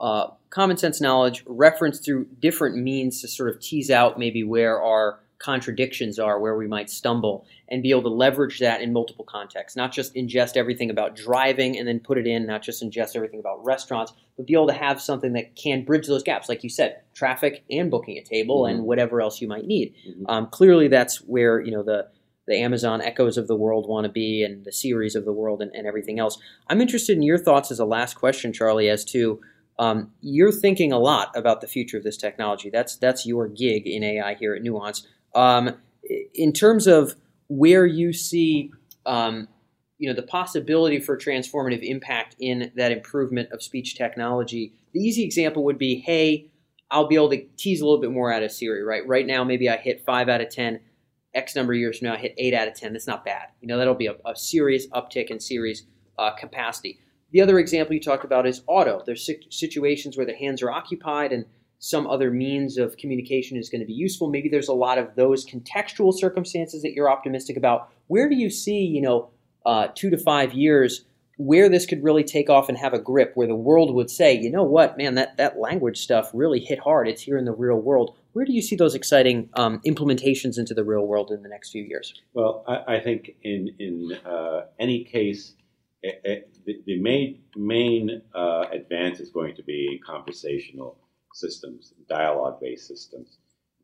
uh, 0.00 0.28
common 0.50 0.76
sense 0.76 1.00
knowledge, 1.00 1.44
reference 1.46 2.00
through 2.00 2.26
different 2.40 2.76
means 2.76 3.20
to 3.20 3.28
sort 3.28 3.48
of 3.54 3.60
tease 3.60 3.90
out 3.90 4.18
maybe 4.18 4.42
where 4.42 4.82
our 4.82 5.20
contradictions 5.42 6.18
are, 6.18 6.38
where 6.38 6.56
we 6.56 6.68
might 6.68 6.88
stumble, 6.88 7.44
and 7.68 7.82
be 7.82 7.90
able 7.90 8.02
to 8.02 8.08
leverage 8.08 8.60
that 8.60 8.80
in 8.80 8.92
multiple 8.92 9.24
contexts. 9.24 9.76
Not 9.76 9.92
just 9.92 10.14
ingest 10.14 10.56
everything 10.56 10.88
about 10.88 11.16
driving 11.16 11.76
and 11.76 11.86
then 11.86 12.00
put 12.00 12.16
it 12.16 12.26
in, 12.26 12.46
not 12.46 12.62
just 12.62 12.82
ingest 12.82 13.16
everything 13.16 13.40
about 13.40 13.64
restaurants, 13.64 14.12
but 14.36 14.46
be 14.46 14.54
able 14.54 14.68
to 14.68 14.72
have 14.72 15.00
something 15.00 15.32
that 15.34 15.56
can 15.56 15.84
bridge 15.84 16.06
those 16.06 16.22
gaps, 16.22 16.48
like 16.48 16.62
you 16.62 16.70
said, 16.70 17.00
traffic 17.14 17.64
and 17.70 17.90
booking 17.90 18.16
a 18.16 18.22
table 18.22 18.62
mm-hmm. 18.62 18.76
and 18.76 18.84
whatever 18.84 19.20
else 19.20 19.40
you 19.40 19.48
might 19.48 19.66
need. 19.66 19.94
Mm-hmm. 20.08 20.24
Um, 20.28 20.46
clearly, 20.46 20.88
that's 20.88 21.18
where 21.18 21.60
you 21.60 21.72
know 21.72 21.82
the 21.82 22.08
the 22.46 22.56
Amazon 22.58 23.00
Echoes 23.00 23.38
of 23.38 23.46
the 23.46 23.56
world 23.56 23.88
want 23.88 24.04
to 24.04 24.12
be, 24.12 24.42
and 24.42 24.64
the 24.64 24.72
Siris 24.72 25.14
of 25.14 25.24
the 25.24 25.32
world, 25.32 25.62
and, 25.62 25.72
and 25.74 25.86
everything 25.86 26.18
else. 26.18 26.38
I'm 26.68 26.80
interested 26.80 27.16
in 27.16 27.22
your 27.22 27.38
thoughts 27.38 27.70
as 27.70 27.78
a 27.78 27.84
last 27.84 28.14
question, 28.14 28.52
Charlie, 28.52 28.88
as 28.88 29.04
to 29.06 29.40
um, 29.78 30.12
you're 30.20 30.52
thinking 30.52 30.92
a 30.92 30.98
lot 30.98 31.30
about 31.34 31.60
the 31.60 31.66
future 31.66 31.96
of 31.96 32.04
this 32.04 32.16
technology. 32.16 32.70
That's 32.70 32.96
that's 32.96 33.26
your 33.26 33.48
gig 33.48 33.86
in 33.86 34.02
AI 34.02 34.34
here 34.34 34.54
at 34.54 34.62
Nuance. 34.62 35.06
Um, 35.34 35.76
in 36.34 36.52
terms 36.52 36.86
of 36.86 37.14
where 37.48 37.86
you 37.86 38.12
see, 38.12 38.70
um, 39.06 39.48
you 39.98 40.08
know, 40.08 40.14
the 40.14 40.22
possibility 40.22 41.00
for 41.00 41.16
transformative 41.16 41.82
impact 41.82 42.36
in 42.38 42.72
that 42.76 42.92
improvement 42.92 43.50
of 43.52 43.62
speech 43.62 43.96
technology, 43.96 44.72
the 44.92 45.00
easy 45.00 45.22
example 45.24 45.64
would 45.64 45.78
be, 45.78 45.96
hey, 46.00 46.50
I'll 46.90 47.06
be 47.06 47.14
able 47.14 47.30
to 47.30 47.42
tease 47.56 47.80
a 47.80 47.86
little 47.86 48.00
bit 48.00 48.10
more 48.10 48.32
out 48.32 48.42
of 48.42 48.52
Siri, 48.52 48.82
right? 48.82 49.06
Right 49.06 49.26
now, 49.26 49.44
maybe 49.44 49.68
I 49.68 49.76
hit 49.76 50.04
five 50.04 50.28
out 50.28 50.40
of 50.40 50.50
ten. 50.50 50.80
X 51.34 51.56
number 51.56 51.72
of 51.72 51.78
years 51.78 51.98
from 51.98 52.08
now, 52.08 52.14
I 52.14 52.18
hit 52.18 52.34
eight 52.36 52.52
out 52.52 52.68
of 52.68 52.74
ten. 52.74 52.92
That's 52.92 53.06
not 53.06 53.24
bad. 53.24 53.48
You 53.62 53.68
know, 53.68 53.78
that'll 53.78 53.94
be 53.94 54.08
a, 54.08 54.16
a 54.26 54.36
serious 54.36 54.86
uptick 54.88 55.28
in 55.28 55.40
Siri's 55.40 55.86
uh, 56.18 56.32
capacity. 56.32 56.98
The 57.32 57.40
other 57.40 57.58
example 57.58 57.94
you 57.94 58.00
talked 58.00 58.24
about 58.24 58.46
is 58.46 58.62
auto. 58.66 59.02
There's 59.04 59.28
situations 59.50 60.16
where 60.16 60.26
the 60.26 60.34
hands 60.34 60.62
are 60.62 60.70
occupied 60.70 61.32
and 61.32 61.46
some 61.78 62.06
other 62.06 62.30
means 62.30 62.78
of 62.78 62.96
communication 62.96 63.56
is 63.56 63.68
going 63.68 63.80
to 63.80 63.86
be 63.86 63.92
useful. 63.92 64.30
Maybe 64.30 64.48
there's 64.48 64.68
a 64.68 64.74
lot 64.74 64.98
of 64.98 65.16
those 65.16 65.44
contextual 65.44 66.14
circumstances 66.14 66.82
that 66.82 66.92
you're 66.92 67.10
optimistic 67.10 67.56
about. 67.56 67.90
Where 68.06 68.28
do 68.28 68.36
you 68.36 68.50
see, 68.50 68.84
you 68.84 69.00
know, 69.00 69.30
uh, 69.66 69.88
two 69.94 70.10
to 70.10 70.18
five 70.18 70.52
years 70.52 71.04
where 71.38 71.68
this 71.68 71.86
could 71.86 72.04
really 72.04 72.22
take 72.22 72.50
off 72.50 72.68
and 72.68 72.78
have 72.78 72.92
a 72.92 72.98
grip, 72.98 73.32
where 73.34 73.46
the 73.46 73.54
world 73.54 73.94
would 73.94 74.10
say, 74.10 74.32
you 74.32 74.50
know 74.50 74.62
what, 74.62 74.96
man, 74.96 75.14
that, 75.14 75.36
that 75.38 75.58
language 75.58 75.98
stuff 75.98 76.30
really 76.32 76.60
hit 76.60 76.78
hard. 76.78 77.08
It's 77.08 77.22
here 77.22 77.38
in 77.38 77.46
the 77.46 77.52
real 77.52 77.80
world. 77.80 78.14
Where 78.32 78.44
do 78.44 78.52
you 78.52 78.62
see 78.62 78.76
those 78.76 78.94
exciting 78.94 79.48
um, 79.54 79.80
implementations 79.86 80.58
into 80.58 80.74
the 80.74 80.84
real 80.84 81.06
world 81.06 81.30
in 81.30 81.42
the 81.42 81.48
next 81.48 81.70
few 81.70 81.82
years? 81.82 82.14
Well, 82.34 82.64
I, 82.68 82.96
I 82.96 83.00
think 83.00 83.34
in 83.42 83.74
in 83.78 84.12
uh, 84.24 84.66
any 84.78 85.04
case, 85.04 85.54
the, 86.02 86.80
the, 86.86 87.00
main 87.00 87.40
main 87.56 88.22
uh, 88.34 88.64
advance 88.72 89.20
is 89.20 89.30
going 89.30 89.54
to 89.56 89.62
be 89.62 90.00
conversational 90.04 90.98
systems, 91.34 91.94
dialogue-based 92.08 92.86
systems 92.86 93.38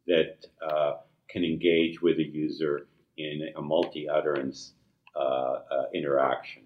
that 0.07 0.37
uh, 0.67 0.95
can 1.29 1.45
engage 1.45 2.01
with 2.01 2.19
a 2.19 2.25
user 2.25 2.87
in 3.17 3.49
a 3.57 3.61
multi-utterance 3.61 4.75
uh, 5.17 5.21
uh, 5.21 5.85
interaction, 5.95 6.63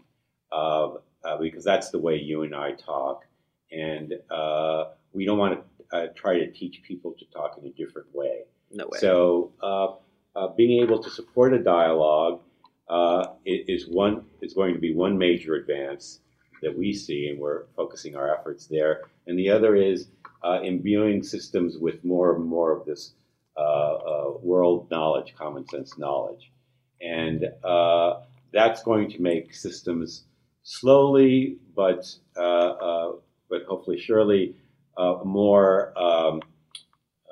uh, 0.53 0.91
because 1.41 1.65
that's 1.65 1.91
the 1.91 1.99
way 1.99 2.17
you 2.17 2.43
and 2.43 2.55
I 2.55 2.73
talk, 2.73 3.25
and 3.71 4.15
uh, 4.31 4.85
we 5.13 5.25
don't 5.25 5.39
want 5.39 5.61
to 5.91 5.97
uh, 5.97 6.07
try 6.15 6.39
to 6.39 6.51
teach 6.51 6.83
people 6.87 7.15
to 7.19 7.25
talk 7.27 7.59
in 7.61 7.67
a 7.67 7.71
different 7.71 8.09
way. 8.15 8.43
No 8.71 8.85
way. 8.85 8.99
So, 8.99 9.53
being 10.57 10.83
able 10.83 11.03
to 11.03 11.11
support 11.11 11.55
a 11.55 11.59
dialogue 11.59 12.41
is 13.45 13.89
one 13.89 14.25
is 14.41 14.55
going 14.55 14.75
to 14.75 14.81
be 14.81 14.95
one 14.95 15.17
major 15.19 15.55
advance 15.55 16.21
that 16.63 16.77
we 16.77 16.93
see, 16.93 17.29
and 17.29 17.39
we're 17.39 17.65
focusing 17.77 18.17
our 18.17 18.35
efforts 18.35 18.67
there. 18.67 19.03
And 19.27 19.39
the 19.39 19.51
other 19.51 19.75
is 19.75 20.09
uh, 20.45 20.61
imbuing 20.63 21.23
systems 21.23 21.79
with 21.79 22.05
more 22.05 22.35
and 22.37 22.45
more 22.45 22.73
of 22.73 22.87
this 22.87 23.15
uh, 23.57 23.61
uh, 23.61 24.33
world 24.43 24.91
knowledge, 24.91 25.35
common 25.37 25.67
sense 25.69 25.99
knowledge. 25.99 26.51
And 27.01 27.45
uh, 27.65 28.21
that's 28.53 28.83
going 28.83 29.11
to 29.11 29.21
make 29.21 29.55
systems 29.55 30.25
slowly, 30.63 31.59
but 31.75 32.07
uh, 32.37 32.41
uh, 32.41 33.13
but 33.51 33.65
hopefully 33.69 33.99
surely 33.99 34.55
uh, 34.97 35.19
more 35.25 35.93
um, 35.99 36.41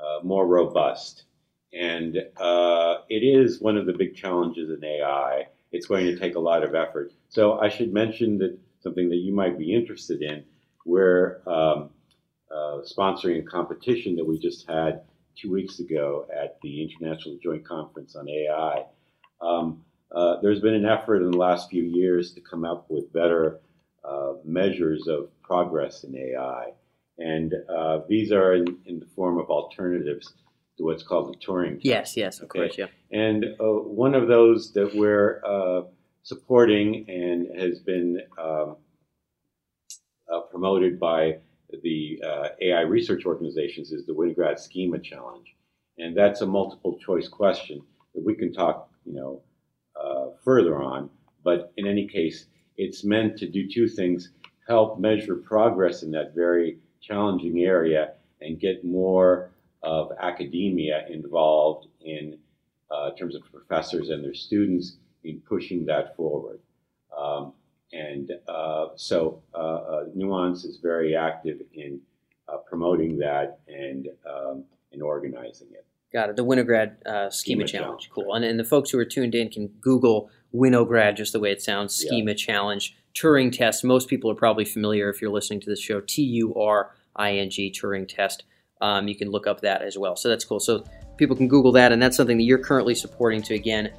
uh, 0.00 0.24
more 0.24 0.46
robust. 0.46 1.24
And 1.72 2.16
uh, 2.36 2.96
it 3.08 3.22
is 3.22 3.60
one 3.60 3.76
of 3.76 3.86
the 3.86 3.92
big 3.92 4.16
challenges 4.16 4.70
in 4.70 4.84
AI. 4.84 5.46
It's 5.72 5.86
going 5.86 6.06
to 6.06 6.18
take 6.18 6.34
a 6.34 6.40
lot 6.40 6.64
of 6.64 6.74
effort. 6.74 7.12
So 7.28 7.60
I 7.60 7.68
should 7.68 7.92
mention 7.92 8.38
that 8.38 8.58
something 8.82 9.08
that 9.10 9.16
you 9.16 9.32
might 9.32 9.58
be 9.58 9.74
interested 9.74 10.22
in. 10.22 10.44
We're 10.84 11.42
um, 11.46 11.90
uh, 12.50 12.80
sponsoring 12.82 13.38
a 13.38 13.42
competition 13.42 14.16
that 14.16 14.24
we 14.24 14.38
just 14.38 14.68
had 14.68 15.02
two 15.36 15.50
weeks 15.50 15.78
ago 15.78 16.26
at 16.34 16.58
the 16.62 16.82
International 16.82 17.38
Joint 17.42 17.64
Conference 17.64 18.16
on 18.16 18.28
AI. 18.28 18.84
Um, 19.40 19.84
uh, 20.12 20.40
there's 20.42 20.60
been 20.60 20.74
an 20.74 20.86
effort 20.86 21.22
in 21.22 21.30
the 21.30 21.38
last 21.38 21.70
few 21.70 21.84
years 21.84 22.32
to 22.32 22.40
come 22.40 22.64
up 22.64 22.86
with 22.88 23.12
better 23.12 23.60
uh, 24.04 24.32
measures 24.44 25.06
of 25.06 25.28
progress 25.42 26.04
in 26.04 26.16
AI. 26.16 26.72
And 27.18 27.54
uh, 27.68 28.00
these 28.08 28.32
are 28.32 28.54
in, 28.54 28.78
in, 28.86 28.98
the 28.98 29.06
form 29.14 29.38
of 29.38 29.50
alternatives 29.50 30.32
to 30.80 30.86
what's 30.86 31.02
called 31.02 31.32
the 31.32 31.38
Turing 31.38 31.74
test. 31.74 31.84
Yes, 31.84 32.16
yes, 32.16 32.38
of 32.38 32.44
okay? 32.44 32.60
course, 32.60 32.78
yeah. 32.78 32.86
And 33.12 33.44
uh, 33.60 33.64
one 33.64 34.14
of 34.14 34.28
those 34.28 34.72
that 34.72 34.94
we're 34.94 35.42
uh, 35.44 35.82
supporting 36.22 37.04
and 37.08 37.60
has 37.60 37.78
been 37.80 38.20
um, 38.38 38.76
uh, 40.32 40.40
promoted 40.50 40.98
by 40.98 41.36
the 41.82 42.20
AI 42.60 42.80
research 42.80 43.24
organizations 43.26 43.92
is 43.92 44.06
the 44.06 44.12
Winograd 44.12 44.58
Schema 44.58 44.98
Challenge. 44.98 45.46
And 45.98 46.16
that's 46.16 46.40
a 46.40 46.46
multiple 46.46 46.98
choice 46.98 47.28
question 47.28 47.82
that 48.14 48.24
we 48.24 48.34
can 48.34 48.52
talk, 48.52 48.90
you 49.04 49.12
know, 49.12 49.42
further 50.42 50.82
on. 50.82 51.10
But 51.44 51.72
in 51.76 51.86
any 51.86 52.08
case, 52.08 52.46
it's 52.76 53.04
meant 53.04 53.36
to 53.38 53.46
do 53.46 53.68
two 53.68 53.88
things 53.88 54.30
help 54.66 54.98
measure 54.98 55.36
progress 55.36 56.02
in 56.02 56.10
that 56.12 56.34
very 56.34 56.78
challenging 57.02 57.60
area 57.60 58.12
and 58.40 58.58
get 58.58 58.84
more 58.84 59.50
of 59.82 60.12
academia 60.20 61.06
involved 61.08 61.88
in 62.04 62.38
uh, 62.90 63.10
terms 63.12 63.34
of 63.34 63.42
professors 63.52 64.10
and 64.10 64.24
their 64.24 64.34
students 64.34 64.96
in 65.24 65.40
pushing 65.40 65.84
that 65.86 66.16
forward. 66.16 66.58
Um, 67.16 67.52
and 67.92 68.30
uh, 68.48 68.88
so 68.96 69.42
uh, 69.54 69.58
uh 69.58 70.04
Nuance 70.14 70.64
is 70.64 70.78
very 70.78 71.16
active 71.16 71.60
in 71.74 72.00
uh, 72.48 72.58
promoting 72.58 73.18
that 73.18 73.60
and, 73.68 74.08
um, 74.28 74.64
and 74.92 75.02
organizing 75.02 75.68
it. 75.72 75.84
Got 76.12 76.30
it. 76.30 76.36
The 76.36 76.44
Winograd 76.44 77.04
uh, 77.06 77.30
Schema, 77.30 77.30
Schema 77.30 77.66
Challenge. 77.66 77.70
Challenge. 77.70 78.10
Cool. 78.10 78.34
And, 78.34 78.44
and 78.44 78.58
the 78.58 78.64
folks 78.64 78.90
who 78.90 78.98
are 78.98 79.04
tuned 79.04 79.34
in 79.34 79.48
can 79.48 79.68
Google 79.80 80.28
Winograd, 80.52 81.16
just 81.16 81.32
the 81.32 81.40
way 81.40 81.52
it 81.52 81.62
sounds, 81.62 81.94
Schema 81.94 82.32
yeah. 82.32 82.36
Challenge. 82.36 82.96
Turing 83.14 83.56
test. 83.56 83.84
Most 83.84 84.08
people 84.08 84.30
are 84.30 84.36
probably 84.36 84.64
familiar 84.64 85.08
if 85.08 85.20
you're 85.20 85.30
listening 85.30 85.60
to 85.60 85.70
this 85.70 85.80
show. 85.80 86.00
T 86.00 86.22
U 86.22 86.54
R 86.54 86.92
I 87.14 87.36
N 87.36 87.50
G 87.50 87.72
Turing 87.72 88.08
test. 88.08 88.44
Um, 88.80 89.08
you 89.08 89.14
can 89.14 89.30
look 89.30 89.46
up 89.46 89.60
that 89.60 89.82
as 89.82 89.98
well. 89.98 90.16
So 90.16 90.28
that's 90.28 90.44
cool. 90.44 90.60
So 90.60 90.84
people 91.16 91.36
can 91.36 91.48
Google 91.48 91.72
that, 91.72 91.92
and 91.92 92.02
that's 92.02 92.16
something 92.16 92.38
that 92.38 92.44
you're 92.44 92.58
currently 92.58 92.94
supporting 92.94 93.42
to 93.42 93.54
again 93.54 93.90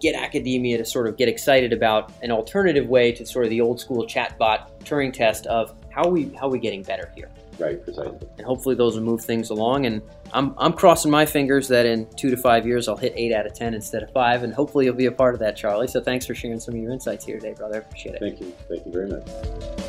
get 0.00 0.14
academia 0.14 0.78
to 0.78 0.84
sort 0.84 1.08
of 1.08 1.16
get 1.16 1.28
excited 1.28 1.72
about 1.72 2.12
an 2.22 2.30
alternative 2.30 2.86
way 2.86 3.10
to 3.12 3.26
sort 3.26 3.44
of 3.44 3.50
the 3.50 3.60
old 3.60 3.80
school 3.80 4.06
chatbot 4.06 4.68
Turing 4.84 5.12
test 5.12 5.46
of 5.46 5.74
how 5.90 6.08
we 6.08 6.32
how 6.34 6.46
are 6.46 6.50
we 6.50 6.58
getting 6.58 6.82
better 6.82 7.12
here. 7.14 7.28
Right, 7.58 7.82
precisely. 7.82 8.18
And 8.38 8.46
hopefully 8.46 8.76
those 8.76 8.94
will 8.94 9.02
move 9.02 9.22
things 9.22 9.50
along. 9.50 9.86
And 9.86 10.00
I'm, 10.32 10.54
I'm 10.58 10.72
crossing 10.72 11.10
my 11.10 11.26
fingers 11.26 11.66
that 11.68 11.86
in 11.86 12.08
two 12.16 12.30
to 12.30 12.36
five 12.36 12.66
years 12.66 12.86
I'll 12.86 12.96
hit 12.96 13.12
eight 13.16 13.32
out 13.32 13.46
of 13.46 13.54
10 13.54 13.74
instead 13.74 14.02
of 14.04 14.12
five. 14.12 14.44
And 14.44 14.54
hopefully 14.54 14.84
you'll 14.84 14.94
be 14.94 15.06
a 15.06 15.12
part 15.12 15.34
of 15.34 15.40
that, 15.40 15.56
Charlie. 15.56 15.88
So 15.88 16.00
thanks 16.00 16.24
for 16.24 16.34
sharing 16.34 16.60
some 16.60 16.74
of 16.74 16.80
your 16.80 16.92
insights 16.92 17.24
here 17.24 17.38
today, 17.38 17.54
brother. 17.54 17.76
I 17.76 17.78
appreciate 17.78 18.14
it. 18.14 18.20
Thank 18.20 18.40
you. 18.40 18.54
Thank 18.68 18.86
you 18.86 18.92
very 18.92 19.08
much. 19.08 19.87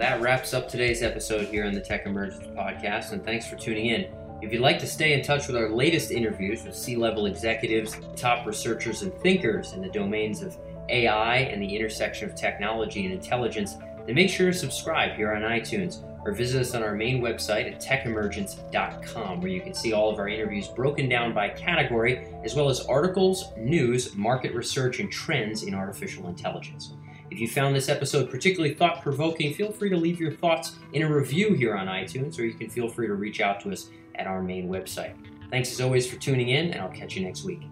That 0.00 0.22
wraps 0.22 0.54
up 0.54 0.66
today's 0.66 1.02
episode 1.02 1.48
here 1.48 1.66
on 1.66 1.74
the 1.74 1.80
Tech 1.82 2.06
Emergence 2.06 2.46
Podcast. 2.56 3.12
And 3.12 3.22
thanks 3.22 3.46
for 3.46 3.56
tuning 3.56 3.88
in. 3.88 4.10
If 4.40 4.50
you'd 4.50 4.62
like 4.62 4.78
to 4.78 4.86
stay 4.86 5.12
in 5.12 5.22
touch 5.22 5.46
with 5.46 5.56
our 5.56 5.68
latest 5.68 6.10
interviews 6.10 6.64
with 6.64 6.74
C 6.74 6.96
level 6.96 7.26
executives, 7.26 7.98
top 8.16 8.46
researchers, 8.46 9.02
and 9.02 9.12
thinkers 9.20 9.74
in 9.74 9.82
the 9.82 9.90
domains 9.90 10.40
of 10.40 10.56
AI 10.88 11.40
and 11.40 11.60
the 11.60 11.76
intersection 11.76 12.30
of 12.30 12.34
technology 12.34 13.04
and 13.04 13.12
intelligence, 13.12 13.76
then 14.06 14.14
make 14.14 14.30
sure 14.30 14.50
to 14.50 14.56
subscribe 14.56 15.16
here 15.16 15.34
on 15.34 15.42
iTunes 15.42 16.02
or 16.24 16.32
visit 16.32 16.62
us 16.62 16.74
on 16.74 16.82
our 16.82 16.94
main 16.94 17.20
website 17.20 17.70
at 17.70 17.78
techemergence.com, 17.78 19.42
where 19.42 19.50
you 19.50 19.60
can 19.60 19.74
see 19.74 19.92
all 19.92 20.10
of 20.10 20.18
our 20.18 20.28
interviews 20.28 20.68
broken 20.68 21.10
down 21.10 21.34
by 21.34 21.50
category, 21.50 22.26
as 22.42 22.54
well 22.54 22.70
as 22.70 22.80
articles, 22.86 23.52
news, 23.58 24.14
market 24.14 24.54
research, 24.54 24.98
and 24.98 25.12
trends 25.12 25.64
in 25.64 25.74
artificial 25.74 26.26
intelligence. 26.26 26.94
If 27.30 27.38
you 27.38 27.48
found 27.48 27.76
this 27.76 27.88
episode 27.88 28.28
particularly 28.28 28.74
thought 28.74 29.02
provoking, 29.02 29.54
feel 29.54 29.70
free 29.70 29.88
to 29.90 29.96
leave 29.96 30.18
your 30.18 30.32
thoughts 30.32 30.76
in 30.92 31.02
a 31.02 31.08
review 31.08 31.54
here 31.54 31.76
on 31.76 31.86
iTunes, 31.86 32.38
or 32.38 32.42
you 32.42 32.54
can 32.54 32.68
feel 32.68 32.88
free 32.88 33.06
to 33.06 33.14
reach 33.14 33.40
out 33.40 33.60
to 33.60 33.70
us 33.70 33.90
at 34.16 34.26
our 34.26 34.42
main 34.42 34.68
website. 34.68 35.14
Thanks 35.50 35.72
as 35.72 35.80
always 35.80 36.10
for 36.10 36.16
tuning 36.16 36.48
in, 36.48 36.72
and 36.72 36.80
I'll 36.80 36.88
catch 36.88 37.16
you 37.16 37.24
next 37.24 37.44
week. 37.44 37.62